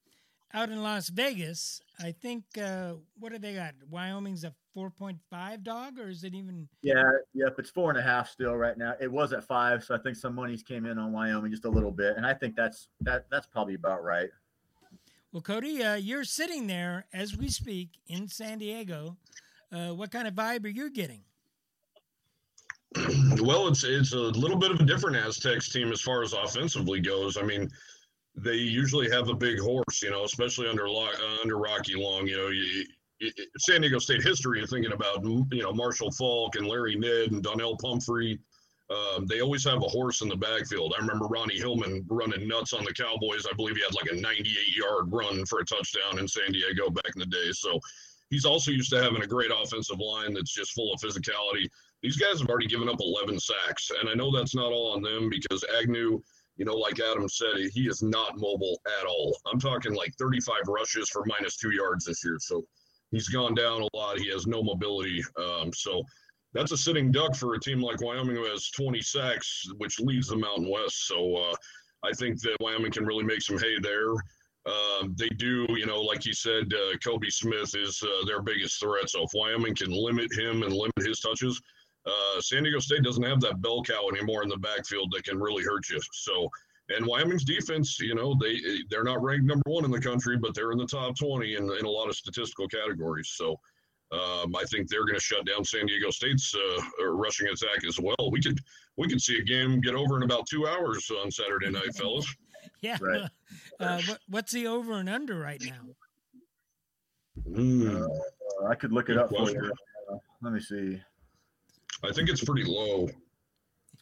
out 0.52 0.70
in 0.70 0.82
Las 0.82 1.08
Vegas, 1.08 1.80
I 2.00 2.12
think 2.12 2.44
uh, 2.60 2.94
what 3.18 3.32
do 3.32 3.38
they 3.38 3.54
got? 3.54 3.74
Wyoming's 3.88 4.44
a 4.44 4.52
four 4.74 4.90
point 4.90 5.18
five 5.30 5.62
dog, 5.62 5.98
or 5.98 6.08
is 6.08 6.24
it 6.24 6.34
even? 6.34 6.68
Yeah, 6.82 7.02
yep, 7.34 7.54
it's 7.58 7.70
four 7.70 7.90
and 7.90 7.98
a 7.98 8.02
half 8.02 8.28
still 8.28 8.56
right 8.56 8.76
now. 8.76 8.94
It 9.00 9.10
was 9.10 9.32
at 9.32 9.44
five, 9.44 9.84
so 9.84 9.94
I 9.94 9.98
think 9.98 10.16
some 10.16 10.34
monies 10.34 10.62
came 10.62 10.86
in 10.86 10.98
on 10.98 11.12
Wyoming 11.12 11.50
just 11.50 11.64
a 11.64 11.70
little 11.70 11.92
bit, 11.92 12.16
and 12.16 12.26
I 12.26 12.34
think 12.34 12.56
that's 12.56 12.88
that 13.02 13.26
that's 13.30 13.46
probably 13.46 13.74
about 13.74 14.02
right. 14.02 14.30
Well, 15.32 15.42
Cody, 15.42 15.82
uh, 15.82 15.94
you're 15.94 16.24
sitting 16.24 16.66
there 16.66 17.06
as 17.12 17.36
we 17.36 17.48
speak 17.48 17.90
in 18.08 18.26
San 18.26 18.58
Diego. 18.58 19.16
Uh, 19.72 19.90
what 19.90 20.10
kind 20.10 20.26
of 20.26 20.34
vibe 20.34 20.64
are 20.64 20.68
you 20.68 20.90
getting? 20.90 21.22
well, 23.40 23.68
it's 23.68 23.84
it's 23.84 24.12
a 24.12 24.18
little 24.18 24.58
bit 24.58 24.72
of 24.72 24.80
a 24.80 24.84
different 24.84 25.16
Aztecs 25.16 25.70
team 25.70 25.92
as 25.92 26.00
far 26.00 26.24
as 26.24 26.32
offensively 26.32 26.98
goes. 27.00 27.36
I 27.36 27.42
mean, 27.42 27.70
they 28.34 28.54
usually 28.54 29.08
have 29.10 29.28
a 29.28 29.34
big 29.34 29.60
horse, 29.60 30.02
you 30.02 30.10
know, 30.10 30.24
especially 30.24 30.68
under 30.68 30.86
under 31.40 31.58
Rocky 31.58 31.94
Long. 31.94 32.26
You 32.26 32.36
know, 32.36 32.48
you, 32.48 32.84
San 33.58 33.82
Diego 33.82 34.00
State 34.00 34.24
history. 34.24 34.58
You're 34.58 34.66
thinking 34.66 34.92
about 34.92 35.22
you 35.24 35.62
know 35.62 35.72
Marshall 35.72 36.10
Faulk 36.10 36.56
and 36.56 36.66
Larry 36.66 36.96
Ned 36.96 37.30
and 37.30 37.40
Donnel 37.40 37.76
Pumphrey 37.76 38.40
um, 38.90 39.26
they 39.26 39.40
always 39.40 39.64
have 39.64 39.82
a 39.82 39.88
horse 39.88 40.20
in 40.20 40.28
the 40.28 40.36
backfield. 40.36 40.94
I 40.96 41.00
remember 41.00 41.26
Ronnie 41.26 41.58
Hillman 41.58 42.04
running 42.08 42.48
nuts 42.48 42.72
on 42.72 42.84
the 42.84 42.92
Cowboys. 42.92 43.46
I 43.48 43.54
believe 43.54 43.76
he 43.76 43.82
had 43.82 43.94
like 43.94 44.10
a 44.10 44.20
98 44.20 44.76
yard 44.76 45.12
run 45.12 45.46
for 45.46 45.60
a 45.60 45.64
touchdown 45.64 46.18
in 46.18 46.26
San 46.26 46.50
Diego 46.50 46.90
back 46.90 47.12
in 47.14 47.20
the 47.20 47.26
day. 47.26 47.52
So 47.52 47.78
he's 48.30 48.44
also 48.44 48.72
used 48.72 48.90
to 48.90 49.02
having 49.02 49.22
a 49.22 49.28
great 49.28 49.52
offensive 49.54 50.00
line 50.00 50.34
that's 50.34 50.52
just 50.52 50.72
full 50.72 50.92
of 50.92 51.00
physicality. 51.00 51.68
These 52.02 52.16
guys 52.16 52.40
have 52.40 52.48
already 52.48 52.66
given 52.66 52.88
up 52.88 52.98
11 53.00 53.38
sacks. 53.38 53.90
And 54.00 54.08
I 54.08 54.14
know 54.14 54.34
that's 54.34 54.56
not 54.56 54.72
all 54.72 54.92
on 54.92 55.02
them 55.02 55.30
because 55.30 55.64
Agnew, 55.78 56.20
you 56.56 56.64
know, 56.64 56.74
like 56.74 56.98
Adam 56.98 57.28
said, 57.28 57.70
he 57.72 57.86
is 57.86 58.02
not 58.02 58.38
mobile 58.38 58.80
at 59.00 59.06
all. 59.06 59.38
I'm 59.46 59.60
talking 59.60 59.94
like 59.94 60.14
35 60.18 60.62
rushes 60.66 61.08
for 61.10 61.24
minus 61.26 61.56
two 61.56 61.70
yards 61.70 62.06
this 62.06 62.24
year. 62.24 62.38
So 62.40 62.64
he's 63.12 63.28
gone 63.28 63.54
down 63.54 63.82
a 63.82 63.96
lot. 63.96 64.18
He 64.18 64.30
has 64.30 64.48
no 64.48 64.64
mobility. 64.64 65.22
Um, 65.38 65.72
so 65.72 66.02
that's 66.52 66.72
a 66.72 66.76
sitting 66.76 67.12
duck 67.12 67.34
for 67.36 67.54
a 67.54 67.60
team 67.60 67.80
like 67.80 68.02
Wyoming 68.02 68.36
who 68.36 68.44
has 68.44 68.70
20 68.70 69.00
sacks, 69.00 69.70
which 69.78 70.00
leads 70.00 70.28
the 70.28 70.36
Mountain 70.36 70.68
West. 70.68 71.06
So 71.06 71.36
uh, 71.36 71.54
I 72.04 72.12
think 72.12 72.40
that 72.42 72.56
Wyoming 72.60 72.92
can 72.92 73.04
really 73.04 73.24
make 73.24 73.42
some 73.42 73.58
hay 73.58 73.78
there. 73.80 74.12
Um, 74.66 75.14
they 75.16 75.28
do, 75.28 75.66
you 75.70 75.86
know, 75.86 76.00
like 76.00 76.26
you 76.26 76.34
said, 76.34 76.72
uh, 76.74 76.96
Kobe 76.98 77.30
Smith 77.30 77.74
is 77.74 78.02
uh, 78.02 78.26
their 78.26 78.42
biggest 78.42 78.80
threat. 78.80 79.08
So 79.08 79.22
if 79.22 79.30
Wyoming 79.32 79.74
can 79.74 79.90
limit 79.90 80.32
him 80.32 80.62
and 80.62 80.72
limit 80.72 80.92
his 80.98 81.20
touches, 81.20 81.60
uh, 82.06 82.40
San 82.40 82.64
Diego 82.64 82.78
State 82.78 83.02
doesn't 83.02 83.22
have 83.22 83.40
that 83.40 83.62
bell 83.62 83.82
cow 83.82 84.08
anymore 84.08 84.42
in 84.42 84.48
the 84.48 84.56
backfield 84.56 85.12
that 85.12 85.24
can 85.24 85.38
really 85.38 85.62
hurt 85.62 85.88
you. 85.88 86.00
So, 86.12 86.48
and 86.88 87.06
Wyoming's 87.06 87.44
defense, 87.44 87.98
you 88.00 88.14
know, 88.14 88.34
they 88.40 88.58
they're 88.90 89.04
not 89.04 89.22
ranked 89.22 89.46
number 89.46 89.62
one 89.66 89.84
in 89.84 89.90
the 89.90 90.00
country, 90.00 90.36
but 90.36 90.54
they're 90.54 90.72
in 90.72 90.78
the 90.78 90.86
top 90.86 91.16
20 91.16 91.54
in, 91.54 91.64
in 91.64 91.84
a 91.84 91.90
lot 91.90 92.08
of 92.08 92.16
statistical 92.16 92.68
categories. 92.68 93.32
So 93.34 93.56
um, 94.12 94.56
I 94.56 94.64
think 94.70 94.88
they're 94.88 95.04
going 95.04 95.14
to 95.14 95.20
shut 95.20 95.46
down 95.46 95.64
San 95.64 95.86
Diego 95.86 96.10
State's 96.10 96.54
uh, 96.54 97.06
rushing 97.06 97.46
attack 97.46 97.84
as 97.86 98.00
well. 98.00 98.30
We 98.30 98.40
could 98.40 98.58
we 98.96 99.08
could 99.08 99.22
see 99.22 99.38
a 99.38 99.42
game 99.42 99.80
get 99.80 99.94
over 99.94 100.16
in 100.16 100.24
about 100.24 100.46
two 100.46 100.66
hours 100.66 101.10
on 101.22 101.30
Saturday 101.30 101.70
night, 101.70 101.94
fellas. 101.94 102.26
yeah. 102.80 102.98
Right. 103.00 103.28
Uh, 103.78 104.00
what, 104.06 104.18
what's 104.28 104.52
the 104.52 104.66
over 104.66 104.94
and 104.94 105.08
under 105.08 105.38
right 105.38 105.62
now? 105.64 105.94
Mm. 107.48 108.02
Uh, 108.02 108.66
I 108.66 108.74
could 108.74 108.92
look 108.92 109.08
it 109.08 109.16
up 109.16 109.30
for 109.30 109.48
you. 109.50 109.72
Uh, 110.12 110.16
let 110.42 110.52
me 110.52 110.60
see. 110.60 111.00
I 112.02 112.12
think 112.12 112.28
it's 112.28 112.44
pretty 112.44 112.64
low. 112.64 113.08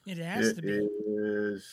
It 0.06 0.18
has 0.18 0.48
it 0.48 0.56
to 0.56 0.62
be. 0.62 0.88
Is 1.06 1.68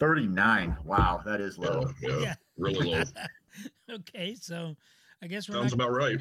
39. 0.00 0.76
Wow, 0.84 1.22
that 1.24 1.40
is 1.40 1.56
low. 1.56 1.88
Yeah, 2.02 2.08
yeah, 2.08 2.18
yeah. 2.18 2.34
really 2.58 2.90
low. 2.90 3.02
okay, 3.90 4.34
so 4.34 4.74
I 5.22 5.26
guess 5.26 5.48
we're 5.48 5.56
sounds 5.56 5.76
not, 5.76 5.86
about 5.86 5.96
right. 5.96 6.18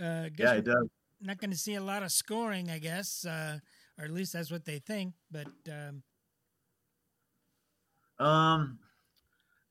Uh, 0.00 0.28
yeah, 0.36 0.54
it 0.54 0.64
does. 0.64 0.88
Not 1.20 1.38
going 1.38 1.50
to 1.50 1.56
see 1.56 1.74
a 1.74 1.80
lot 1.80 2.02
of 2.02 2.10
scoring, 2.10 2.70
I 2.70 2.78
guess, 2.78 3.24
uh, 3.24 3.58
or 3.98 4.04
at 4.04 4.10
least 4.10 4.32
that's 4.32 4.50
what 4.50 4.64
they 4.64 4.78
think. 4.78 5.14
But 5.30 5.46
um, 5.70 6.02
um, 8.24 8.78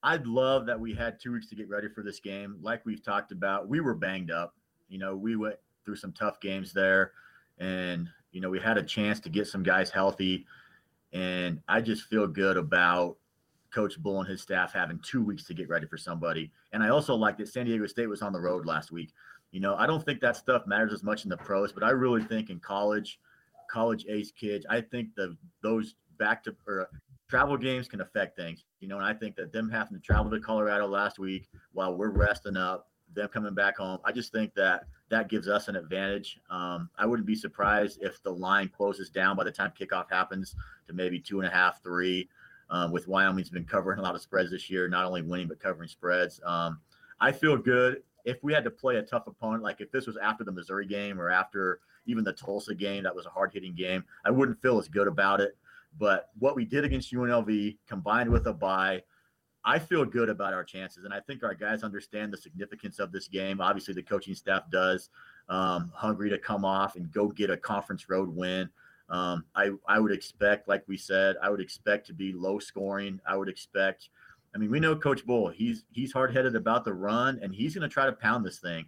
I'd 0.04 0.26
love 0.26 0.66
that 0.66 0.80
we 0.80 0.94
had 0.94 1.20
two 1.20 1.34
weeks 1.34 1.48
to 1.48 1.56
get 1.56 1.70
ready 1.70 1.88
for 1.90 2.04
this 2.04 2.20
game. 2.20 2.58
Like 2.62 2.86
we've 2.86 3.04
talked 3.04 3.32
about, 3.32 3.68
we 3.68 3.80
were 3.80 3.94
banged 3.94 4.32
up. 4.32 4.56
You 4.90 5.00
know, 5.00 5.16
we 5.16 5.36
went 5.36 5.56
through 5.86 5.96
some 5.96 6.12
tough 6.12 6.40
games 6.40 6.74
there, 6.74 7.12
and 7.60 8.08
you 8.32 8.42
know 8.42 8.50
we 8.50 8.60
had 8.60 8.78
a 8.78 8.84
chance 8.84 9.20
to 9.22 9.30
get 9.30 9.48
some 9.48 9.64
guys 9.64 9.90
healthy, 9.90 10.46
and 11.14 11.62
I 11.68 11.82
just 11.82 12.04
feel 12.04 12.28
good 12.28 12.58
about 12.58 13.18
Coach 13.72 14.02
Bohl 14.02 14.20
and 14.20 14.28
his 14.28 14.42
staff 14.42 14.74
having 14.74 15.00
two 15.00 15.24
weeks 15.24 15.44
to 15.46 15.54
get 15.54 15.70
ready 15.70 15.88
for 15.88 15.98
somebody. 15.98 16.52
And 16.74 16.84
I 16.84 16.90
also 16.90 17.16
like 17.16 17.38
that 17.38 17.48
San 17.48 17.66
Diego 17.66 17.86
State 17.88 18.08
was 18.08 18.22
on 18.22 18.34
the 18.34 18.40
road 18.40 18.66
last 18.66 18.92
week. 18.92 19.14
You 19.52 19.60
know, 19.60 19.76
I 19.76 19.86
don't 19.86 20.04
think 20.04 20.22
that 20.22 20.38
stuff 20.38 20.66
matters 20.66 20.94
as 20.94 21.04
much 21.04 21.24
in 21.24 21.30
the 21.30 21.38
pros, 21.38 21.72
but 21.72 21.84
I 21.84 21.90
really 21.90 22.24
think 22.24 22.50
in 22.50 22.60
college, 22.60 23.20
college 23.70 24.06
ace 24.08 24.32
kids, 24.32 24.66
I 24.70 24.82
think 24.82 25.10
the 25.16 25.36
those 25.62 25.96
back 26.18 26.44
to 26.44 26.56
or 26.68 26.90
travel 27.30 27.58
games 27.58 27.88
can 27.88 28.02
affect 28.02 28.38
things. 28.38 28.66
You 28.80 28.88
know, 28.88 28.98
and 28.98 29.06
I 29.06 29.14
think 29.14 29.36
that 29.38 29.52
them 29.52 29.70
having 29.70 29.98
to 29.98 30.04
travel 30.04 30.32
to 30.32 30.40
Colorado 30.40 30.88
last 30.88 31.20
week 31.20 31.50
while 31.74 31.96
we're 31.96 32.10
resting 32.10 32.58
up, 32.58 32.90
them 33.14 33.28
coming 33.30 33.54
back 33.54 33.78
home, 33.78 34.00
I 34.06 34.12
just 34.12 34.32
think 34.32 34.54
that 34.56 34.86
that 35.10 35.30
gives 35.30 35.50
us 35.50 35.68
an 35.68 35.76
advantage. 35.76 36.40
Um, 36.50 36.90
I 36.98 37.06
wouldn't 37.06 37.28
be 37.28 37.36
surprised 37.36 38.00
if 38.02 38.24
the 38.24 38.32
line 38.32 38.70
closes 38.70 39.10
down 39.10 39.36
by 39.36 39.44
the 39.44 39.52
time 39.52 39.74
kickoff 39.78 40.10
happens 40.10 40.56
to 40.88 40.94
maybe 40.94 41.20
two 41.20 41.42
and 41.42 41.48
a 41.48 41.52
half, 41.54 41.84
three. 41.84 42.30
Um, 42.72 42.92
with 42.92 43.08
Wyoming's 43.08 43.50
been 43.50 43.66
covering 43.66 44.00
a 44.00 44.02
lot 44.02 44.16
of 44.16 44.22
spreads 44.22 44.50
this 44.50 44.70
year, 44.70 44.88
not 44.88 45.06
only 45.06 45.22
winning 45.22 45.48
but 45.48 45.60
covering 45.60 45.90
spreads. 45.90 46.40
Um, 46.46 46.80
I 47.20 47.32
feel 47.32 47.58
good 47.58 48.02
if 48.26 48.44
we 48.44 48.54
had 48.54 48.64
to 48.64 48.72
play 48.72 48.98
a 48.98 49.02
tough 49.02 49.28
opponent, 49.28 49.64
like 49.64 49.82
if 49.82 49.92
this 49.92 50.08
was 50.08 50.18
after 50.18 50.44
the 50.44 50.52
Missouri 50.52 50.86
game 50.86 51.20
or 51.20 51.30
after 51.30 51.80
even 52.06 52.24
the 52.24 52.34
Tulsa 52.34 52.76
game, 52.76 53.04
that 53.04 53.16
was 53.16 53.26
a 53.26 53.30
hard 53.30 53.52
hitting 53.54 53.76
game, 53.76 54.04
I 54.26 54.32
wouldn't 54.32 54.62
feel 54.62 54.80
as 54.80 54.88
good 54.88 55.08
about 55.08 55.42
it. 55.42 55.58
But 56.00 56.30
what 56.40 56.56
we 56.56 56.66
did 56.66 56.86
against 56.86 57.14
UNLV 57.14 57.78
combined 57.88 58.30
with 58.30 58.48
a 58.48 58.54
bye, 58.54 59.04
I 59.64 59.78
feel 59.78 60.06
good 60.06 60.30
about 60.30 60.54
our 60.54 60.64
chances. 60.64 61.04
And 61.04 61.14
I 61.14 61.20
think 61.20 61.44
our 61.44 61.54
guys 61.54 61.84
understand 61.84 62.34
the 62.34 62.38
significance 62.38 63.00
of 63.00 63.12
this 63.12 63.28
game. 63.28 63.62
Obviously, 63.62 63.94
the 63.94 64.02
coaching 64.02 64.34
staff 64.34 64.64
does. 64.72 65.10
Um, 65.50 65.92
hungry 65.94 66.30
to 66.30 66.38
come 66.38 66.64
off 66.64 66.96
and 66.96 67.12
go 67.12 67.28
get 67.28 67.50
a 67.50 67.58
conference 67.58 68.10
road 68.10 68.30
win. 68.34 68.70
Um, 69.12 69.46
I, 69.54 69.72
I 69.88 70.00
would 70.00 70.12
expect, 70.12 70.68
like 70.68 70.84
we 70.88 70.98
said, 70.98 71.36
I 71.44 71.50
would 71.50 71.62
expect 71.62 72.08
to 72.08 72.14
be 72.14 72.34
low 72.34 72.58
scoring. 72.58 73.20
I 73.28 73.36
would 73.36 73.50
expect 73.50 74.10
I 74.54 74.58
mean, 74.58 74.70
we 74.70 74.80
know 74.80 74.96
Coach 74.96 75.26
Bohl. 75.26 75.54
He's 75.54 75.86
he's 75.92 76.12
hard 76.12 76.36
headed 76.36 76.56
about 76.56 76.84
the 76.84 76.94
run, 76.94 77.40
and 77.42 77.54
he's 77.54 77.74
going 77.74 77.88
to 77.88 77.94
try 77.94 78.06
to 78.06 78.12
pound 78.12 78.46
this 78.46 78.60
thing. 78.60 78.86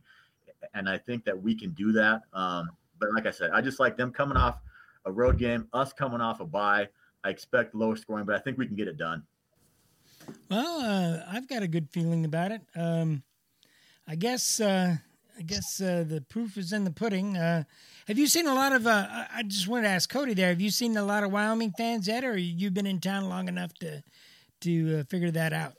And 0.73 0.89
I 0.89 0.97
think 0.97 1.25
that 1.25 1.41
we 1.41 1.55
can 1.55 1.71
do 1.71 1.91
that. 1.93 2.21
Um, 2.33 2.69
but 2.99 3.13
like 3.13 3.25
I 3.25 3.31
said, 3.31 3.51
I 3.51 3.61
just 3.61 3.79
like 3.79 3.97
them 3.97 4.11
coming 4.11 4.37
off 4.37 4.59
a 5.05 5.11
road 5.11 5.37
game, 5.37 5.67
us 5.73 5.93
coming 5.93 6.21
off 6.21 6.39
a 6.39 6.45
bye. 6.45 6.87
I 7.23 7.29
expect 7.29 7.75
low 7.75 7.95
scoring, 7.95 8.25
but 8.25 8.35
I 8.35 8.39
think 8.39 8.57
we 8.57 8.65
can 8.65 8.75
get 8.75 8.87
it 8.87 8.97
done. 8.97 9.23
Well, 10.49 10.81
uh, 10.81 11.23
I've 11.29 11.47
got 11.47 11.63
a 11.63 11.67
good 11.67 11.89
feeling 11.89 12.25
about 12.25 12.51
it. 12.51 12.61
Um, 12.75 13.23
I 14.07 14.15
guess 14.15 14.59
uh, 14.59 14.97
I 15.37 15.41
guess 15.41 15.81
uh, 15.81 16.03
the 16.07 16.21
proof 16.21 16.57
is 16.57 16.73
in 16.73 16.83
the 16.83 16.91
pudding. 16.91 17.37
Uh, 17.37 17.63
have 18.07 18.17
you 18.17 18.27
seen 18.27 18.47
a 18.47 18.53
lot 18.53 18.73
of? 18.73 18.85
Uh, 18.85 19.07
I 19.33 19.43
just 19.43 19.67
wanted 19.67 19.83
to 19.83 19.89
ask 19.89 20.09
Cody 20.09 20.33
there. 20.33 20.49
Have 20.49 20.61
you 20.61 20.69
seen 20.69 20.95
a 20.95 21.03
lot 21.03 21.23
of 21.23 21.31
Wyoming 21.31 21.73
fans 21.77 22.07
yet, 22.07 22.23
or 22.23 22.37
you've 22.37 22.73
been 22.73 22.85
in 22.85 22.99
town 22.99 23.29
long 23.29 23.47
enough 23.47 23.73
to 23.75 24.03
to 24.61 24.99
uh, 24.99 25.03
figure 25.09 25.31
that 25.31 25.53
out? 25.53 25.73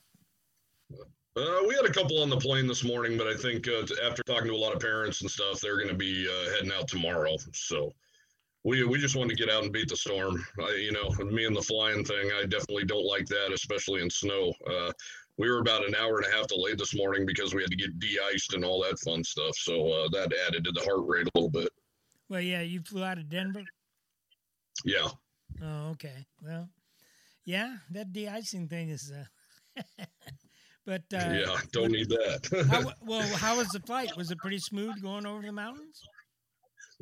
Uh, 1.36 1.62
we 1.66 1.74
had 1.74 1.84
a 1.84 1.92
couple 1.92 2.22
on 2.22 2.30
the 2.30 2.36
plane 2.36 2.66
this 2.66 2.84
morning, 2.84 3.18
but 3.18 3.26
I 3.26 3.34
think 3.34 3.66
uh, 3.68 3.82
after 4.04 4.22
talking 4.24 4.48
to 4.48 4.54
a 4.54 4.56
lot 4.56 4.72
of 4.72 4.80
parents 4.80 5.20
and 5.20 5.30
stuff, 5.30 5.60
they're 5.60 5.76
going 5.76 5.88
to 5.88 5.94
be 5.94 6.28
heading 6.54 6.72
out 6.72 6.88
tomorrow. 6.88 7.36
So 7.52 7.92
we 8.64 8.84
we 8.84 8.98
just 8.98 9.16
wanted 9.16 9.36
to 9.36 9.44
get 9.44 9.54
out 9.54 9.62
and 9.62 9.72
beat 9.72 9.88
the 9.88 9.96
storm. 9.96 10.44
I, 10.60 10.74
you 10.74 10.92
know, 10.92 11.10
me 11.24 11.44
and 11.44 11.54
the 11.54 11.62
flying 11.62 12.04
thing, 12.04 12.30
I 12.32 12.44
definitely 12.46 12.84
don't 12.84 13.06
like 13.06 13.26
that, 13.26 13.52
especially 13.52 14.02
in 14.02 14.10
snow. 14.10 14.52
We 15.36 15.50
were 15.50 15.58
about 15.58 15.86
an 15.86 15.94
hour 15.96 16.18
and 16.18 16.26
a 16.26 16.36
half 16.36 16.46
delayed 16.46 16.78
this 16.78 16.94
morning 16.94 17.26
because 17.26 17.54
we 17.54 17.62
had 17.62 17.70
to 17.70 17.76
get 17.76 17.98
de-iced 17.98 18.54
and 18.54 18.64
all 18.64 18.82
that 18.84 18.98
fun 19.00 19.24
stuff. 19.24 19.56
So 19.56 19.90
uh, 19.90 20.08
that 20.10 20.32
added 20.46 20.64
to 20.64 20.72
the 20.72 20.82
heart 20.82 21.06
rate 21.06 21.26
a 21.26 21.30
little 21.34 21.50
bit. 21.50 21.70
Well, 22.28 22.40
yeah, 22.40 22.60
you 22.60 22.80
flew 22.82 23.04
out 23.04 23.18
of 23.18 23.28
Denver. 23.28 23.64
Yeah. 24.84 25.08
Oh, 25.62 25.90
okay. 25.90 26.26
Well, 26.40 26.68
yeah, 27.44 27.76
that 27.90 28.12
de-icing 28.12 28.68
thing 28.68 28.90
is. 28.90 29.12
Uh, 29.12 29.82
but 30.86 31.02
uh, 31.12 31.32
yeah, 31.32 31.58
don't 31.72 31.92
need 31.92 32.08
that. 32.08 32.66
how, 32.70 32.92
well, 33.02 33.26
how 33.36 33.56
was 33.56 33.68
the 33.68 33.80
flight? 33.80 34.16
Was 34.16 34.30
it 34.30 34.38
pretty 34.38 34.58
smooth 34.58 35.02
going 35.02 35.26
over 35.26 35.42
the 35.42 35.52
mountains? 35.52 36.00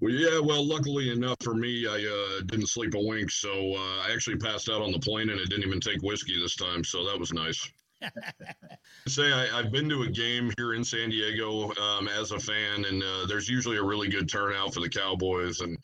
Well, 0.00 0.12
yeah. 0.12 0.40
Well, 0.40 0.66
luckily 0.66 1.12
enough 1.12 1.36
for 1.42 1.54
me, 1.54 1.86
I 1.86 1.96
uh, 1.96 2.40
didn't 2.46 2.68
sleep 2.68 2.94
a 2.94 3.00
wink, 3.00 3.30
so 3.30 3.74
uh, 3.74 4.06
I 4.06 4.10
actually 4.12 4.36
passed 4.36 4.70
out 4.70 4.80
on 4.80 4.90
the 4.90 4.98
plane, 4.98 5.30
and 5.30 5.38
it 5.38 5.50
didn't 5.50 5.64
even 5.64 5.80
take 5.80 6.02
whiskey 6.02 6.40
this 6.40 6.56
time, 6.56 6.82
so 6.82 7.04
that 7.04 7.18
was 7.18 7.32
nice. 7.32 7.70
Say 9.08 9.32
I, 9.32 9.62
have 9.62 9.72
been 9.72 9.88
to 9.88 10.02
a 10.02 10.08
game 10.08 10.52
here 10.56 10.74
in 10.74 10.84
San 10.84 11.10
Diego 11.10 11.72
um, 11.74 12.08
as 12.08 12.32
a 12.32 12.38
fan, 12.38 12.84
and 12.84 13.02
uh, 13.02 13.26
there's 13.26 13.48
usually 13.48 13.76
a 13.76 13.82
really 13.82 14.08
good 14.08 14.28
turnout 14.28 14.74
for 14.74 14.80
the 14.80 14.88
Cowboys, 14.88 15.60
and 15.60 15.76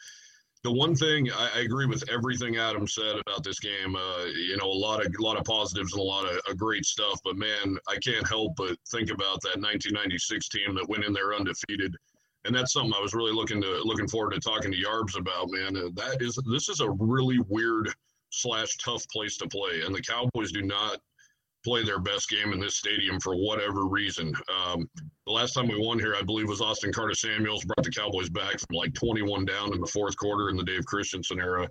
the 0.65 0.73
one 0.73 0.95
thing 0.95 1.31
I, 1.31 1.51
I, 1.57 1.59
agree 1.61 1.87
with 1.87 2.09
everything 2.11 2.57
Adam 2.57 2.87
said 2.87 3.17
about 3.19 3.45
this 3.45 3.61
game. 3.61 3.97
Uh, 3.97 4.25
you 4.25 4.57
know, 4.57 4.67
a 4.67 4.73
lot 4.73 5.05
of 5.05 5.13
a 5.19 5.23
lot 5.23 5.37
of 5.37 5.45
positives 5.45 5.93
and 5.93 6.01
a 6.01 6.05
lot 6.05 6.27
of, 6.27 6.41
of, 6.49 6.57
great 6.57 6.85
stuff. 6.85 7.21
But 7.25 7.37
man, 7.37 7.79
I 7.89 7.97
can't 7.97 8.27
help 8.29 8.57
but 8.57 8.77
think 8.91 9.11
about 9.11 9.41
that 9.43 9.61
1996 9.61 10.49
team 10.49 10.75
that 10.75 10.89
went 10.89 11.05
in 11.05 11.13
there 11.13 11.35
undefeated, 11.35 11.95
and 12.45 12.55
that's 12.55 12.73
something 12.73 12.93
I 12.97 13.03
was 13.03 13.15
really 13.15 13.33
looking 13.33 13.63
to 13.63 13.81
looking 13.85 14.09
forward 14.09 14.33
to 14.33 14.41
talking 14.41 14.73
to 14.73 14.79
Yarbs 14.79 15.19
about. 15.19 15.49
Man, 15.51 15.77
uh, 15.77 15.89
that 15.95 16.21
is 16.21 16.39
this 16.51 16.69
is 16.69 16.81
a 16.81 16.91
really 16.91 17.39
weird 17.49 17.93
slash 18.31 18.77
tough 18.77 19.07
place 19.09 19.37
to 19.39 19.49
play, 19.49 19.83
and 19.85 19.95
the 19.95 20.03
Cowboys 20.03 20.53
do 20.53 20.63
not 20.63 20.99
play 21.69 21.85
their 21.85 21.99
best 21.99 22.31
game 22.31 22.55
in 22.55 22.61
this 22.61 22.77
stadium 22.77 23.21
for 23.21 23.37
whatever 23.37 23.85
reason. 23.85 24.33
Um, 24.49 24.89
the 25.27 25.33
last 25.33 25.53
time 25.53 25.69
we 25.69 25.79
won 25.79 25.99
here, 25.99 26.15
I 26.19 26.23
believe, 26.23 26.49
was 26.49 26.63
Austyn 26.63 26.95
Carta-Samuels 26.95 27.65
brought 27.65 27.85
the 27.85 27.91
Cowboys 27.91 28.31
back 28.31 28.59
from 28.59 28.75
like 28.75 28.95
21 28.95 29.45
down 29.45 29.75
in 29.75 29.81
the 29.81 29.87
fourth 29.87 30.17
quarter 30.17 30.49
in 30.49 30.57
the 30.57 30.65
Dave 30.65 30.87
Christensen 30.87 31.39
era. 31.39 31.69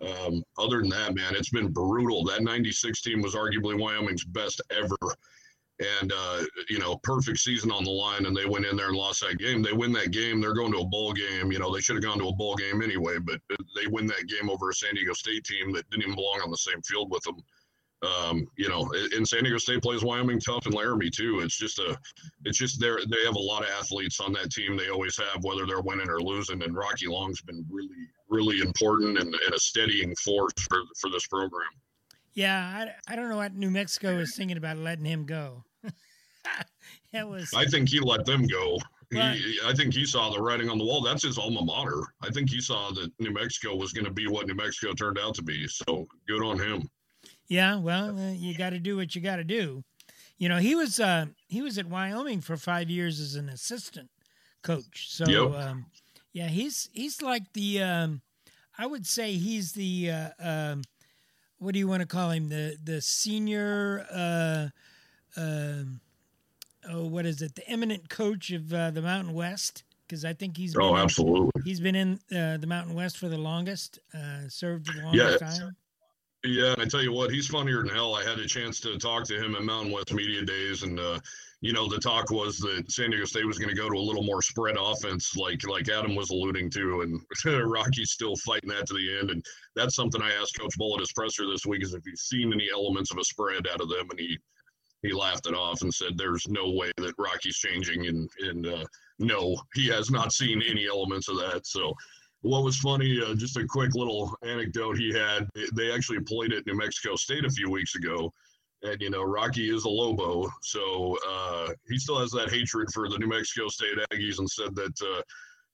Um, 0.00 0.42
other 0.58 0.80
than 0.80 0.88
that, 0.90 1.14
man, 1.14 1.34
it's 1.36 1.50
been 1.50 1.68
brutal. 1.68 2.24
That 2.24 2.42
96 2.42 3.02
team 3.02 3.20
was 3.20 3.34
arguably 3.34 3.78
Wyoming's 3.78 4.24
best 4.24 4.62
ever. 4.70 4.96
And, 6.00 6.10
uh, 6.10 6.44
you 6.70 6.78
know, 6.78 6.96
perfect 7.02 7.38
season 7.38 7.70
on 7.70 7.84
the 7.84 7.90
line, 7.90 8.24
and 8.24 8.34
they 8.34 8.46
went 8.46 8.64
in 8.64 8.76
there 8.76 8.88
and 8.88 8.96
lost 8.96 9.20
that 9.20 9.38
game. 9.38 9.60
They 9.60 9.72
win 9.72 9.92
that 9.92 10.10
game, 10.10 10.40
they're 10.40 10.54
going 10.54 10.72
to 10.72 10.78
a 10.78 10.86
bowl 10.86 11.12
game. 11.12 11.52
You 11.52 11.58
know, 11.58 11.74
they 11.74 11.80
should 11.82 11.96
have 11.96 12.04
gone 12.04 12.18
to 12.18 12.28
a 12.28 12.34
bowl 12.34 12.54
game 12.54 12.80
anyway, 12.80 13.18
but 13.18 13.40
they 13.50 13.86
win 13.88 14.06
that 14.06 14.26
game 14.26 14.48
over 14.48 14.70
a 14.70 14.74
San 14.74 14.94
Diego 14.94 15.12
State 15.12 15.44
team 15.44 15.70
that 15.72 15.88
didn't 15.90 16.04
even 16.04 16.14
belong 16.14 16.40
on 16.42 16.50
the 16.50 16.56
same 16.56 16.80
field 16.80 17.10
with 17.10 17.22
them. 17.24 17.36
Um, 18.04 18.46
you 18.56 18.68
know, 18.68 18.90
in 19.16 19.24
San 19.24 19.44
Diego 19.44 19.58
State 19.58 19.82
plays 19.82 20.04
Wyoming 20.04 20.40
tough 20.40 20.66
and 20.66 20.74
Laramie 20.74 21.10
too. 21.10 21.40
It's 21.40 21.56
just 21.56 21.78
a, 21.78 21.96
it's 22.44 22.58
just 22.58 22.80
they 22.80 22.90
they 23.08 23.24
have 23.24 23.36
a 23.36 23.40
lot 23.40 23.62
of 23.62 23.68
athletes 23.70 24.20
on 24.20 24.32
that 24.34 24.50
team. 24.50 24.76
They 24.76 24.90
always 24.90 25.16
have, 25.16 25.42
whether 25.42 25.66
they're 25.66 25.80
winning 25.80 26.08
or 26.08 26.20
losing. 26.20 26.62
And 26.62 26.76
Rocky 26.76 27.06
Long's 27.06 27.40
been 27.42 27.64
really, 27.70 28.08
really 28.28 28.60
important 28.60 29.18
and, 29.18 29.34
and 29.34 29.54
a 29.54 29.58
steadying 29.58 30.14
force 30.16 30.52
for 30.68 30.82
for 30.98 31.10
this 31.10 31.26
program. 31.26 31.70
Yeah, 32.34 32.86
I, 33.08 33.12
I 33.12 33.16
don't 33.16 33.28
know 33.28 33.36
what 33.36 33.54
New 33.54 33.70
Mexico 33.70 34.18
is 34.18 34.34
thinking 34.34 34.56
about 34.56 34.76
letting 34.76 35.04
him 35.04 35.24
go. 35.24 35.64
that 37.12 37.28
was. 37.28 37.52
I 37.54 37.64
think 37.64 37.88
he 37.88 38.00
let 38.00 38.26
them 38.26 38.46
go. 38.46 38.78
He, 39.10 39.58
I 39.64 39.72
think 39.74 39.94
he 39.94 40.04
saw 40.04 40.30
the 40.30 40.40
writing 40.40 40.68
on 40.68 40.78
the 40.78 40.84
wall. 40.84 41.00
That's 41.00 41.22
his 41.22 41.38
alma 41.38 41.64
mater. 41.64 42.02
I 42.22 42.30
think 42.30 42.50
he 42.50 42.60
saw 42.60 42.90
that 42.92 43.12
New 43.20 43.32
Mexico 43.32 43.76
was 43.76 43.92
going 43.92 44.06
to 44.06 44.10
be 44.10 44.26
what 44.26 44.48
New 44.48 44.54
Mexico 44.54 44.92
turned 44.92 45.18
out 45.18 45.34
to 45.36 45.42
be. 45.42 45.68
So 45.68 46.06
good 46.26 46.42
on 46.42 46.58
him. 46.58 46.88
Yeah, 47.48 47.76
well, 47.76 48.18
uh, 48.18 48.32
you 48.32 48.56
got 48.56 48.70
to 48.70 48.78
do 48.78 48.96
what 48.96 49.14
you 49.14 49.20
got 49.20 49.36
to 49.36 49.44
do. 49.44 49.84
You 50.38 50.48
know, 50.48 50.58
he 50.58 50.74
was 50.74 50.98
uh, 50.98 51.26
he 51.46 51.62
was 51.62 51.78
at 51.78 51.86
Wyoming 51.86 52.40
for 52.40 52.56
five 52.56 52.90
years 52.90 53.20
as 53.20 53.34
an 53.34 53.48
assistant 53.48 54.10
coach. 54.62 55.10
So, 55.10 55.26
yep. 55.28 55.60
um, 55.60 55.86
yeah, 56.32 56.48
he's 56.48 56.88
he's 56.92 57.22
like 57.22 57.52
the 57.52 57.82
um, 57.82 58.22
I 58.76 58.86
would 58.86 59.06
say 59.06 59.32
he's 59.32 59.72
the 59.72 60.10
uh, 60.10 60.28
um, 60.40 60.82
what 61.58 61.72
do 61.72 61.78
you 61.78 61.88
want 61.88 62.00
to 62.00 62.06
call 62.06 62.30
him 62.30 62.48
the 62.48 62.76
the 62.82 63.00
senior 63.00 64.06
uh, 64.12 64.68
um, 65.36 66.00
oh 66.88 67.06
what 67.06 67.26
is 67.26 67.40
it 67.42 67.54
the 67.54 67.68
eminent 67.68 68.08
coach 68.08 68.50
of 68.50 68.72
uh, 68.72 68.90
the 68.90 69.02
Mountain 69.02 69.34
West 69.34 69.84
because 70.06 70.24
I 70.24 70.32
think 70.32 70.56
he's 70.56 70.76
oh 70.76 70.96
absolutely 70.96 71.50
in, 71.56 71.62
he's 71.62 71.80
been 71.80 71.94
in 71.94 72.20
uh, 72.36 72.56
the 72.56 72.66
Mountain 72.66 72.94
West 72.94 73.18
for 73.18 73.28
the 73.28 73.38
longest 73.38 73.98
uh, 74.12 74.48
served 74.48 74.86
the 74.86 75.02
longest 75.02 75.38
yeah, 75.40 75.48
time. 75.48 75.76
Yeah, 76.44 76.74
I 76.76 76.84
tell 76.84 77.02
you 77.02 77.12
what, 77.12 77.30
he's 77.30 77.46
funnier 77.46 77.82
than 77.82 77.88
hell. 77.88 78.14
I 78.14 78.22
had 78.22 78.38
a 78.38 78.46
chance 78.46 78.78
to 78.80 78.98
talk 78.98 79.24
to 79.24 79.42
him 79.42 79.54
at 79.54 79.62
Mountain 79.62 79.92
West 79.92 80.12
Media 80.12 80.44
Days, 80.44 80.82
and 80.82 81.00
uh, 81.00 81.18
you 81.62 81.72
know, 81.72 81.88
the 81.88 81.98
talk 81.98 82.30
was 82.30 82.58
that 82.58 82.92
San 82.92 83.10
Diego 83.10 83.24
State 83.24 83.46
was 83.46 83.58
going 83.58 83.74
to 83.74 83.80
go 83.80 83.88
to 83.88 83.96
a 83.96 83.98
little 83.98 84.22
more 84.22 84.42
spread 84.42 84.76
offense, 84.78 85.34
like 85.38 85.66
like 85.66 85.88
Adam 85.88 86.14
was 86.14 86.28
alluding 86.28 86.68
to, 86.72 87.00
and 87.00 87.18
Rocky's 87.70 88.10
still 88.10 88.36
fighting 88.36 88.68
that 88.68 88.86
to 88.88 88.92
the 88.92 89.18
end. 89.18 89.30
And 89.30 89.42
that's 89.74 89.94
something 89.94 90.20
I 90.20 90.32
asked 90.32 90.60
Coach 90.60 90.76
Bohl 90.78 90.92
at 90.94 91.00
his 91.00 91.12
presser 91.14 91.46
this 91.46 91.64
week: 91.64 91.82
is 91.82 91.94
if 91.94 92.04
he's 92.04 92.20
seen 92.20 92.52
any 92.52 92.68
elements 92.70 93.10
of 93.10 93.16
a 93.16 93.24
spread 93.24 93.66
out 93.66 93.80
of 93.80 93.88
them, 93.88 94.06
and 94.10 94.20
he 94.20 94.36
he 95.00 95.14
laughed 95.14 95.46
it 95.46 95.54
off 95.54 95.80
and 95.80 95.94
said, 95.94 96.18
"There's 96.18 96.46
no 96.48 96.70
way 96.72 96.92
that 96.98 97.14
Rocky's 97.16 97.56
changing," 97.56 98.06
and 98.06 98.28
and 98.40 98.66
uh, 98.66 98.84
no, 99.18 99.56
he 99.74 99.86
has 99.88 100.10
not 100.10 100.34
seen 100.34 100.60
any 100.60 100.86
elements 100.86 101.30
of 101.30 101.36
that. 101.36 101.66
So 101.66 101.94
what 102.44 102.62
was 102.62 102.76
funny, 102.76 103.22
uh, 103.26 103.34
just 103.34 103.56
a 103.56 103.66
quick 103.66 103.94
little 103.94 104.36
anecdote 104.42 104.98
he 104.98 105.10
had. 105.12 105.48
They 105.74 105.90
actually 105.90 106.20
played 106.20 106.52
at 106.52 106.66
New 106.66 106.76
Mexico 106.76 107.16
State 107.16 107.46
a 107.46 107.50
few 107.50 107.70
weeks 107.70 107.94
ago, 107.94 108.30
and 108.82 109.00
you 109.00 109.08
know 109.08 109.22
Rocky 109.22 109.74
is 109.74 109.84
a 109.84 109.88
Lobo, 109.88 110.50
so 110.60 111.16
uh, 111.26 111.70
he 111.88 111.98
still 111.98 112.18
has 112.18 112.30
that 112.32 112.50
hatred 112.50 112.90
for 112.92 113.08
the 113.08 113.18
New 113.18 113.28
Mexico 113.28 113.68
State 113.68 113.96
Aggies, 114.12 114.40
and 114.40 114.50
said 114.50 114.74
that 114.74 114.92
uh, 115.02 115.22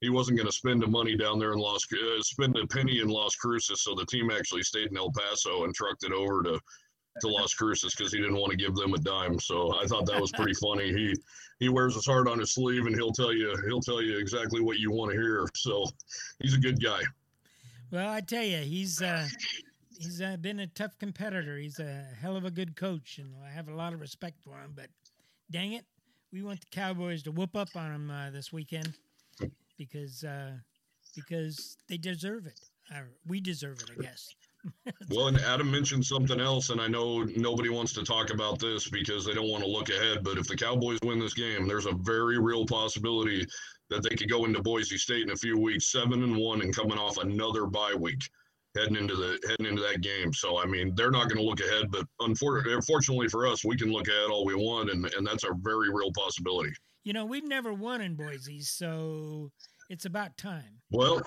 he 0.01 0.11
wasn't 0.11 0.37
going 0.37 0.47
to 0.47 0.53
spend 0.53 0.81
the 0.81 0.87
money 0.87 1.17
down 1.17 1.41
there 1.41 1.55
in 1.55 1.59
Los, 1.59 1.85
uh, 1.93 2.23
spend 2.23 2.57
a 2.57 2.67
penny 2.69 3.01
in 3.01 3.09
Las 3.09 3.35
Cruces. 3.35 3.83
So 3.83 3.97
the 3.97 4.07
team 4.07 4.31
actually 4.31 4.63
stayed 4.63 4.93
in 4.93 4.97
El 4.97 5.11
Paso 5.11 5.65
and 5.65 5.75
trucked 5.75 6.05
it 6.05 6.13
over 6.13 6.41
to 6.45 6.61
to 7.21 7.29
Las 7.29 7.55
Cruces 7.55 7.95
because 7.95 8.13
he 8.13 8.19
didn't 8.19 8.37
want 8.37 8.51
to 8.51 8.57
give 8.57 8.75
them 8.75 8.95
a 8.95 8.99
dime. 8.99 9.39
So 9.39 9.75
I 9.81 9.87
thought 9.87 10.07
that 10.07 10.21
was 10.21 10.33
pretty 10.33 10.55
funny. 10.63 10.93
He 10.93 11.15
he 11.59 11.69
wears 11.69 11.95
his 11.95 12.07
heart 12.07 12.29
on 12.29 12.39
his 12.39 12.53
sleeve 12.53 12.87
and 12.87 12.95
he'll 12.95 13.13
tell 13.13 13.33
you 13.33 13.55
he'll 13.67 13.81
tell 13.81 14.03
you 14.03 14.19
exactly 14.19 14.61
what 14.61 14.79
you 14.79 14.91
want 14.91 15.13
to 15.13 15.19
hear. 15.19 15.47
So 15.55 15.85
he's 16.41 16.55
a 16.55 16.59
good 16.59 16.83
guy. 16.83 17.01
Well, 17.91 18.09
I 18.09 18.21
tell 18.21 18.45
you, 18.45 18.59
he's 18.59 19.03
uh, 19.03 19.27
he's 19.99 20.21
uh, 20.21 20.37
been 20.37 20.61
a 20.61 20.67
tough 20.67 20.97
competitor. 20.99 21.59
He's 21.59 21.81
a 21.81 22.07
hell 22.21 22.37
of 22.37 22.45
a 22.45 22.51
good 22.51 22.77
coach, 22.77 23.19
and 23.19 23.35
I 23.45 23.51
have 23.51 23.69
a 23.69 23.75
lot 23.75 23.93
of 23.93 24.01
respect 24.01 24.41
for 24.43 24.55
him. 24.61 24.73
But 24.75 24.87
dang 25.51 25.73
it, 25.73 25.85
we 26.33 26.43
want 26.43 26.61
the 26.61 26.67
Cowboys 26.71 27.23
to 27.25 27.33
whoop 27.33 27.57
up 27.57 27.71
on 27.75 27.93
him 27.93 28.11
uh, 28.11 28.31
this 28.31 28.53
weekend 28.53 28.95
because 29.77 30.23
uh, 30.23 30.53
because 31.17 31.77
they 31.89 31.97
deserve 31.97 32.47
it. 32.47 32.61
We 33.27 33.41
deserve 33.41 33.81
it, 33.81 33.91
I 33.97 34.03
guess. 34.03 34.35
well, 35.11 35.29
and 35.29 35.39
Adam 35.39 35.71
mentioned 35.71 36.05
something 36.05 36.41
else, 36.41 36.71
and 36.71 36.81
I 36.81 36.89
know 36.89 37.25
nobody 37.25 37.69
wants 37.69 37.93
to 37.95 38.03
talk 38.03 38.31
about 38.31 38.59
this 38.59 38.89
because 38.89 39.25
they 39.25 39.35
don't 39.35 39.51
want 39.51 39.65
to 39.65 39.71
look 39.71 39.89
ahead. 39.89 40.23
But 40.23 40.39
if 40.39 40.47
the 40.47 40.57
Cowboys 40.57 40.99
win 41.03 41.19
this 41.19 41.35
game, 41.35 41.67
there's 41.67 41.87
a 41.87 41.93
very 41.93 42.39
real 42.39 42.67
possibility 42.67 43.47
that 43.89 44.03
they 44.03 44.15
could 44.15 44.31
go 44.31 44.45
into 44.45 44.63
Boise 44.63 44.99
State 44.99 45.23
in 45.23 45.31
a 45.31 45.37
few 45.37 45.59
weeks, 45.59 45.91
seven 45.91 46.23
and 46.23 46.37
one, 46.37 46.63
and 46.63 46.75
coming 46.75 46.99
off 46.99 47.19
another 47.19 47.67
bye 47.67 47.95
week 47.95 48.23
heading 48.77 48.97
into 48.97 49.17
the 49.17 49.39
heading 49.49 49.67
into 49.67 49.83
that 49.83 50.01
game. 50.01 50.33
So 50.33 50.61
I 50.61 50.67
mean, 50.67 50.95
they're 50.95 51.11
not 51.11 51.29
going 51.29 51.39
to 51.39 51.49
look 51.49 51.61
ahead, 51.61 51.91
but 51.91 52.07
unfortunately 52.21 53.29
for 53.29 53.47
us, 53.47 53.65
we 53.65 53.77
can 53.77 53.93
look 53.93 54.09
ahead 54.09 54.31
all 54.31 54.45
we 54.45 54.55
want, 54.55 54.91
and 54.91 55.05
and 55.15 55.27
that's 55.27 55.45
a 55.45 55.53
very 55.61 55.91
real 55.91 56.13
possibility. 56.13 56.73
You 57.05 57.13
know, 57.13 57.25
we've 57.25 57.47
never 57.47 57.73
won 57.73 58.01
in 58.01 58.15
Boise, 58.15 58.61
so 58.61 59.51
it's 59.89 60.05
about 60.05 60.37
time. 60.37 60.81
Well, 60.91 61.23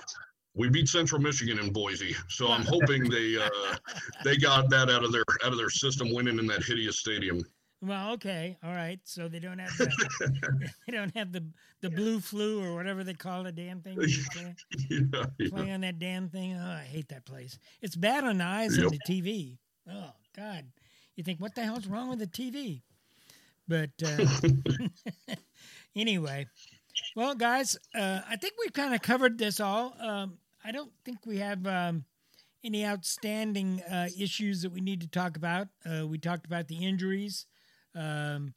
we 0.54 0.68
beat 0.68 0.88
Central 0.88 1.20
Michigan 1.20 1.58
in 1.58 1.72
Boise, 1.72 2.14
so 2.28 2.48
I'm 2.48 2.64
hoping 2.64 3.08
they 3.10 3.36
uh, 3.36 3.76
they 4.22 4.36
got 4.36 4.70
that 4.70 4.88
out 4.88 5.04
of 5.04 5.12
their 5.12 5.24
out 5.44 5.52
of 5.52 5.58
their 5.58 5.70
system, 5.70 6.12
winning 6.12 6.38
in 6.38 6.46
that 6.46 6.62
hideous 6.62 6.98
stadium. 6.98 7.42
Well, 7.82 8.12
okay, 8.12 8.56
all 8.64 8.72
right. 8.72 8.98
So 9.04 9.28
they 9.28 9.40
don't 9.40 9.58
have 9.58 9.76
the 9.76 10.70
they 10.86 10.92
don't 10.92 11.14
have 11.16 11.32
the 11.32 11.44
the 11.80 11.90
blue 11.90 12.20
flu 12.20 12.64
or 12.64 12.74
whatever 12.74 13.04
they 13.04 13.14
call 13.14 13.42
the 13.42 13.52
damn 13.52 13.80
thing. 13.80 13.96
Play, 14.32 14.54
yeah, 14.88 15.24
yeah. 15.38 15.48
play, 15.50 15.70
on 15.72 15.80
that 15.82 15.98
damn 15.98 16.28
thing. 16.28 16.54
Oh, 16.54 16.70
I 16.70 16.84
hate 16.84 17.08
that 17.08 17.24
place. 17.24 17.58
It's 17.82 17.96
bad 17.96 18.24
on 18.24 18.38
the 18.38 18.44
eyes 18.44 18.76
yep. 18.76 18.86
and 18.86 18.92
the 18.92 19.12
TV. 19.12 19.58
Oh 19.90 20.12
God, 20.36 20.64
you 21.16 21.24
think 21.24 21.40
what 21.40 21.54
the 21.54 21.64
hell's 21.64 21.86
wrong 21.86 22.08
with 22.08 22.20
the 22.20 22.26
TV? 22.26 22.82
But 23.66 23.90
uh, 24.04 25.34
anyway, 25.96 26.46
well, 27.16 27.34
guys, 27.34 27.76
uh, 27.94 28.20
I 28.28 28.36
think 28.36 28.54
we've 28.62 28.72
kind 28.72 28.94
of 28.94 29.02
covered 29.02 29.38
this 29.38 29.58
all. 29.60 29.94
Um, 30.00 30.38
I 30.64 30.72
don't 30.72 30.92
think 31.04 31.18
we 31.26 31.38
have 31.38 31.66
um, 31.66 32.04
any 32.64 32.86
outstanding 32.86 33.82
uh, 33.82 34.08
issues 34.18 34.62
that 34.62 34.72
we 34.72 34.80
need 34.80 35.02
to 35.02 35.08
talk 35.08 35.36
about. 35.36 35.68
Uh, 35.84 36.06
we 36.06 36.18
talked 36.18 36.46
about 36.46 36.68
the 36.68 36.84
injuries. 36.84 37.46
Um, 37.94 38.54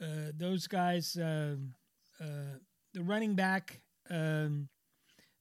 uh, 0.00 0.30
those 0.36 0.66
guys, 0.66 1.16
uh, 1.16 1.56
uh, 2.20 2.58
the 2.94 3.02
running 3.02 3.34
back, 3.34 3.80
um, 4.08 4.68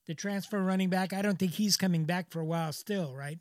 the 0.07 0.15
transfer 0.15 0.61
running 0.61 0.89
back, 0.89 1.13
I 1.13 1.21
don't 1.21 1.37
think 1.37 1.53
he's 1.53 1.77
coming 1.77 2.05
back 2.05 2.31
for 2.31 2.39
a 2.39 2.45
while 2.45 2.73
still, 2.73 3.15
right? 3.15 3.37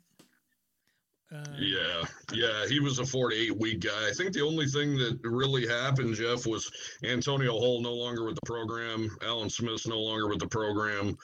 Uh, 1.31 1.43
yeah, 1.59 2.03
yeah, 2.33 2.65
he 2.67 2.79
was 2.79 2.97
a 2.97 3.05
four 3.05 3.29
to 3.29 3.35
eight 3.35 3.55
week 3.55 3.81
guy. 3.81 4.09
I 4.09 4.13
think 4.13 4.33
the 4.33 4.41
only 4.41 4.65
thing 4.65 4.97
that 4.97 5.19
really 5.23 5.67
happened, 5.67 6.15
Jeff, 6.15 6.47
was 6.47 6.71
Antonio 7.03 7.51
Hall 7.51 7.81
no 7.81 7.93
longer 7.93 8.23
with 8.23 8.35
the 8.35 8.45
program. 8.45 9.15
Alan 9.23 9.49
Smith 9.49 9.87
no 9.87 9.99
longer 9.99 10.27
with 10.27 10.39
the 10.39 10.47
program. 10.47 11.15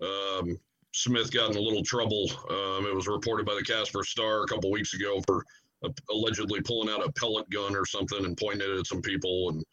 Um, 0.00 0.58
Smith 0.92 1.32
got 1.32 1.50
in 1.50 1.56
a 1.56 1.60
little 1.60 1.82
trouble. 1.82 2.30
Um, 2.50 2.86
it 2.86 2.94
was 2.94 3.06
reported 3.06 3.46
by 3.46 3.54
the 3.54 3.64
Casper 3.64 4.04
Star 4.04 4.42
a 4.42 4.46
couple 4.46 4.70
weeks 4.70 4.94
ago 4.94 5.20
for 5.26 5.44
uh, 5.84 5.90
allegedly 6.10 6.60
pulling 6.62 6.88
out 6.88 7.06
a 7.06 7.12
pellet 7.12 7.48
gun 7.50 7.76
or 7.76 7.86
something 7.86 8.24
and 8.24 8.36
pointing 8.36 8.68
it 8.68 8.78
at 8.78 8.86
some 8.86 9.02
people. 9.02 9.50
And 9.50 9.64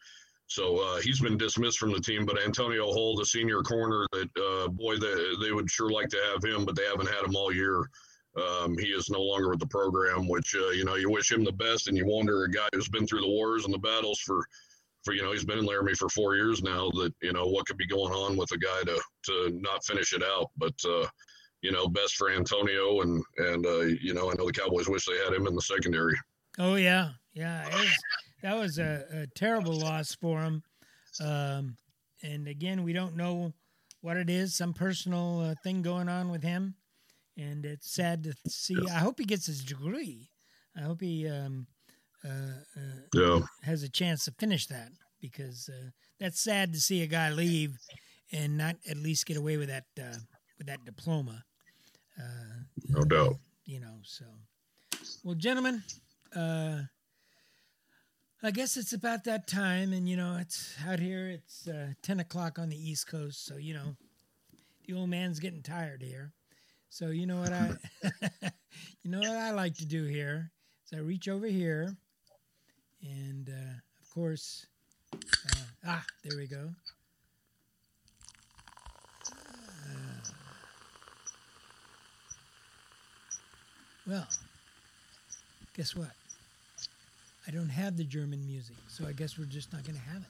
so 0.46 0.78
uh, 0.78 1.00
he's 1.00 1.20
been 1.20 1.36
dismissed 1.36 1.78
from 1.78 1.92
the 1.92 2.00
team. 2.00 2.24
But 2.24 2.42
Antonio 2.42 2.84
Hall, 2.84 3.16
the 3.16 3.26
senior 3.26 3.62
corner, 3.62 4.06
that 4.12 4.30
uh, 4.36 4.68
boy, 4.68 4.96
they, 4.96 5.14
they 5.42 5.52
would 5.52 5.70
sure 5.70 5.90
like 5.90 6.08
to 6.10 6.18
have 6.32 6.44
him, 6.44 6.64
but 6.64 6.76
they 6.76 6.84
haven't 6.84 7.08
had 7.08 7.24
him 7.24 7.34
all 7.34 7.52
year. 7.52 7.88
Um, 8.36 8.76
he 8.76 8.88
is 8.88 9.08
no 9.08 9.22
longer 9.22 9.48
with 9.48 9.60
the 9.60 9.66
program, 9.66 10.28
which 10.28 10.54
uh, 10.54 10.68
you 10.68 10.84
know 10.84 10.96
you 10.96 11.10
wish 11.10 11.32
him 11.32 11.42
the 11.42 11.52
best, 11.52 11.88
and 11.88 11.96
you 11.96 12.06
wonder 12.06 12.44
a 12.44 12.50
guy 12.50 12.68
who's 12.72 12.88
been 12.88 13.06
through 13.06 13.22
the 13.22 13.28
wars 13.28 13.64
and 13.64 13.72
the 13.72 13.78
battles 13.78 14.20
for, 14.20 14.44
for 15.06 15.14
you 15.14 15.22
know 15.22 15.32
he's 15.32 15.44
been 15.44 15.58
in 15.58 15.64
Laramie 15.64 15.94
for 15.94 16.08
four 16.10 16.36
years 16.36 16.62
now. 16.62 16.90
That 16.90 17.14
you 17.22 17.32
know 17.32 17.46
what 17.46 17.66
could 17.66 17.78
be 17.78 17.86
going 17.86 18.12
on 18.12 18.36
with 18.36 18.50
a 18.52 18.58
guy 18.58 18.82
to 18.84 19.00
to 19.26 19.58
not 19.60 19.84
finish 19.84 20.12
it 20.12 20.22
out, 20.22 20.50
but 20.56 20.74
uh, 20.84 21.06
you 21.62 21.72
know 21.72 21.88
best 21.88 22.16
for 22.16 22.30
Antonio, 22.30 23.00
and 23.00 23.22
and 23.38 23.64
uh, 23.64 23.80
you 23.80 24.12
know 24.12 24.30
I 24.30 24.34
know 24.34 24.46
the 24.46 24.52
Cowboys 24.52 24.88
wish 24.88 25.06
they 25.06 25.16
had 25.24 25.32
him 25.32 25.46
in 25.46 25.54
the 25.54 25.62
secondary. 25.62 26.16
Oh 26.58 26.74
yeah, 26.74 27.10
yeah, 27.32 27.64
was, 27.68 27.96
that 28.42 28.56
was 28.58 28.78
a, 28.78 29.04
a, 29.12 29.26
terrible 29.34 29.78
loss 29.78 30.14
for 30.14 30.42
him. 30.42 30.62
Um, 31.20 31.76
and 32.22 32.48
again, 32.48 32.82
we 32.82 32.92
don't 32.92 33.16
know 33.16 33.52
what 34.00 34.16
it 34.16 34.28
is, 34.28 34.56
some 34.56 34.74
personal 34.74 35.40
uh, 35.40 35.54
thing 35.62 35.82
going 35.82 36.08
on 36.08 36.30
with 36.30 36.42
him 36.42 36.74
and 37.36 37.64
it's 37.64 37.92
sad 37.92 38.24
to 38.24 38.34
see. 38.48 38.76
I 38.92 38.98
hope 38.98 39.18
he 39.18 39.24
gets 39.24 39.46
his 39.46 39.64
degree. 39.64 40.30
I 40.76 40.80
hope 40.82 41.00
he 41.00 41.28
um, 41.28 41.66
yeah. 43.14 43.40
has 43.62 43.82
a 43.82 43.88
chance 43.88 44.24
to 44.24 44.32
finish 44.32 44.66
that 44.66 44.88
because 45.20 45.68
uh, 45.72 45.90
that's 46.20 46.40
sad 46.40 46.72
to 46.72 46.80
see 46.80 47.02
a 47.02 47.06
guy 47.06 47.30
leave 47.30 47.76
and 48.32 48.56
not 48.56 48.76
at 48.88 48.96
least 48.96 49.26
get 49.26 49.36
away 49.36 49.56
with 49.56 49.68
that 49.68 49.84
uh, 50.00 50.18
with 50.58 50.66
that 50.66 50.84
diploma. 50.84 51.44
Uh, 52.18 52.62
no 52.88 53.04
doubt. 53.04 53.36
You 53.64 53.80
know, 53.80 53.98
so 54.02 54.24
well, 55.24 55.34
gentlemen. 55.34 55.82
Uh, 56.34 56.82
I 58.42 58.50
guess 58.50 58.76
it's 58.76 58.92
about 58.92 59.24
that 59.24 59.46
time, 59.46 59.92
and 59.92 60.08
you 60.08 60.16
know, 60.16 60.36
it's 60.40 60.74
out 60.86 61.00
here. 61.00 61.28
It's 61.28 61.68
ten 62.02 62.20
o'clock 62.20 62.58
on 62.58 62.68
the 62.68 62.76
East 62.76 63.08
Coast, 63.08 63.44
so 63.46 63.56
you 63.56 63.74
know, 63.74 63.96
the 64.86 64.94
old 64.94 65.08
man's 65.08 65.40
getting 65.40 65.62
tired 65.62 66.02
here. 66.02 66.32
So 66.88 67.08
you 67.08 67.26
know 67.26 67.40
what 67.40 67.52
I, 67.52 67.72
you 69.02 69.10
know 69.10 69.18
what 69.18 69.36
I 69.36 69.50
like 69.50 69.74
to 69.76 69.86
do 69.86 70.04
here 70.04 70.50
is 70.84 70.98
I 70.98 71.02
reach 71.02 71.28
over 71.28 71.46
here, 71.46 71.96
and 73.02 73.48
uh, 73.48 73.78
of 74.00 74.10
course, 74.14 74.66
uh, 75.14 75.18
ah, 75.86 76.04
there 76.24 76.36
we 76.36 76.46
go. 76.46 76.70
Uh, 79.32 80.30
well, 84.06 84.26
guess 85.76 85.94
what? 85.94 86.10
I 87.46 87.50
don't 87.52 87.68
have 87.68 87.96
the 87.96 88.04
German 88.04 88.44
music, 88.46 88.76
so 88.88 89.06
I 89.06 89.12
guess 89.12 89.38
we're 89.38 89.44
just 89.44 89.72
not 89.72 89.84
going 89.84 89.96
to 89.98 90.02
have 90.02 90.22
it. 90.22 90.28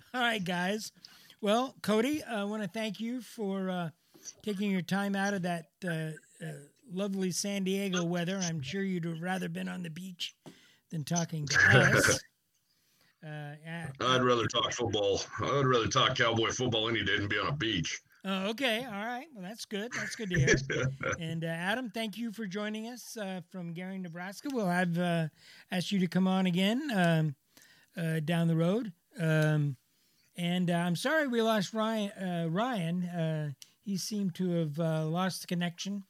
All 0.14 0.20
right, 0.20 0.44
guys. 0.44 0.92
Well, 1.40 1.74
Cody, 1.82 2.22
I 2.24 2.44
want 2.44 2.62
to 2.62 2.68
thank 2.68 3.00
you 3.00 3.20
for 3.20 3.70
uh, 3.70 3.90
taking 4.42 4.70
your 4.70 4.82
time 4.82 5.14
out 5.14 5.34
of 5.34 5.42
that 5.42 5.66
uh, 5.84 6.12
uh, 6.44 6.52
lovely 6.94 7.30
San 7.30 7.64
Diego 7.64 8.04
weather. 8.04 8.38
I'm 8.42 8.62
sure 8.62 8.82
you'd 8.82 9.04
have 9.04 9.20
rather 9.20 9.48
been 9.48 9.68
on 9.68 9.82
the 9.82 9.90
beach 9.90 10.34
than 10.90 11.04
talking 11.04 11.46
to 11.46 11.58
us. 11.96 12.20
Uh, 13.24 13.54
I'd 14.00 14.22
rather 14.22 14.46
talk 14.46 14.72
football. 14.72 15.20
I'd 15.40 15.66
rather 15.66 15.86
talk 15.86 16.16
cowboy 16.16 16.50
football 16.50 16.88
any 16.88 17.04
day 17.04 17.18
than 17.18 17.28
be 17.28 17.38
on 17.38 17.46
a 17.46 17.52
beach. 17.52 18.00
Oh, 18.24 18.50
okay. 18.50 18.84
All 18.84 19.04
right. 19.04 19.26
Well, 19.34 19.42
that's 19.42 19.64
good. 19.64 19.92
That's 19.92 20.14
good 20.14 20.30
to 20.30 20.38
hear. 20.38 20.56
and 21.20 21.44
uh, 21.44 21.48
Adam, 21.48 21.90
thank 21.90 22.16
you 22.16 22.30
for 22.32 22.46
joining 22.46 22.86
us 22.86 23.16
uh, 23.16 23.40
from 23.50 23.74
Gering, 23.74 24.02
Nebraska. 24.02 24.48
We'll 24.52 24.68
have 24.68 24.96
uh, 24.96 25.28
asked 25.72 25.90
you 25.90 25.98
to 26.00 26.06
come 26.06 26.28
on 26.28 26.46
again 26.46 26.90
um, 26.94 27.34
uh, 27.96 28.20
down 28.20 28.46
the 28.46 28.56
road. 28.56 28.92
Um, 29.18 29.76
and 30.36 30.70
uh, 30.70 30.74
I'm 30.74 30.96
sorry 30.96 31.26
we 31.26 31.42
lost 31.42 31.74
Ryan. 31.74 32.10
Uh, 32.10 32.46
Ryan, 32.48 33.02
uh, 33.04 33.50
he 33.84 33.96
seemed 33.96 34.34
to 34.36 34.50
have 34.50 34.78
uh, 34.78 35.04
lost 35.06 35.42
the 35.42 35.46
connection, 35.48 36.04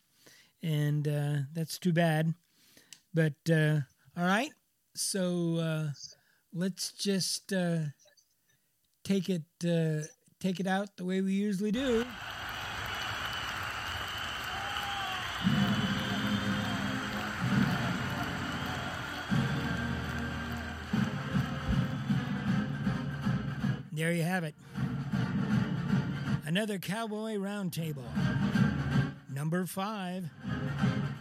and 0.63 1.09
uh, 1.09 1.37
that's 1.53 1.79
too 1.79 1.93
bad. 1.93 2.35
But 3.15 3.35
uh, 3.51 3.81
all 4.17 4.25
right, 4.25 4.51
so 4.95 5.91
let's 6.53 6.93
just 6.93 7.53
take 9.05 9.29
it 9.29 9.43
take 10.41 10.61
it 10.61 10.67
out 10.67 10.97
the 10.97 11.05
way 11.05 11.21
we 11.21 11.33
usually 11.33 11.73
do. 11.73 12.05
There 23.95 24.13
you 24.13 24.23
have 24.25 24.43
it. 24.43 24.55
Another 26.45 26.79
Cowboy 26.79 27.37
Roundtable, 27.37 28.03
number 29.35 29.65
five 29.67 30.29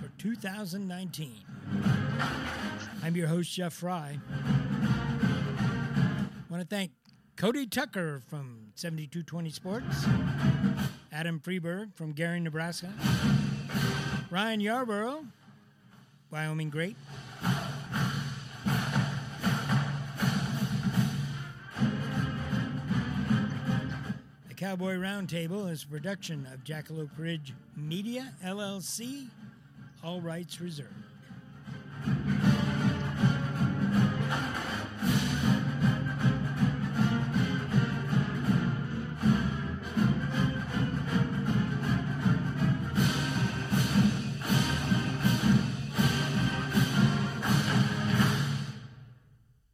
for 0.01 0.09
2019. 0.17 1.35
I'm 3.03 3.15
your 3.15 3.27
host, 3.27 3.51
Jeff 3.51 3.73
Fry. 3.73 4.19
I 4.29 6.25
want 6.49 6.61
to 6.61 6.75
thank 6.75 6.91
Cody 7.37 7.65
Tucker 7.65 8.21
from 8.27 8.71
7220 8.75 9.49
Sports, 9.49 10.05
Adam 11.11 11.39
Freeburg 11.39 11.95
from 11.95 12.13
Gering, 12.13 12.43
Nebraska, 12.43 12.89
Ryan 14.29 14.59
Yarborough, 14.59 15.25
Wyoming 16.29 16.69
Great, 16.69 16.97
Cowboy 24.61 24.93
Roundtable 24.93 25.71
is 25.71 25.81
a 25.81 25.87
production 25.87 26.47
of 26.53 26.63
Jackalope 26.63 27.17
Ridge 27.17 27.51
Media, 27.75 28.31
LLC, 28.45 29.27
all 30.03 30.21
rights 30.21 30.61
reserved. 30.61 31.10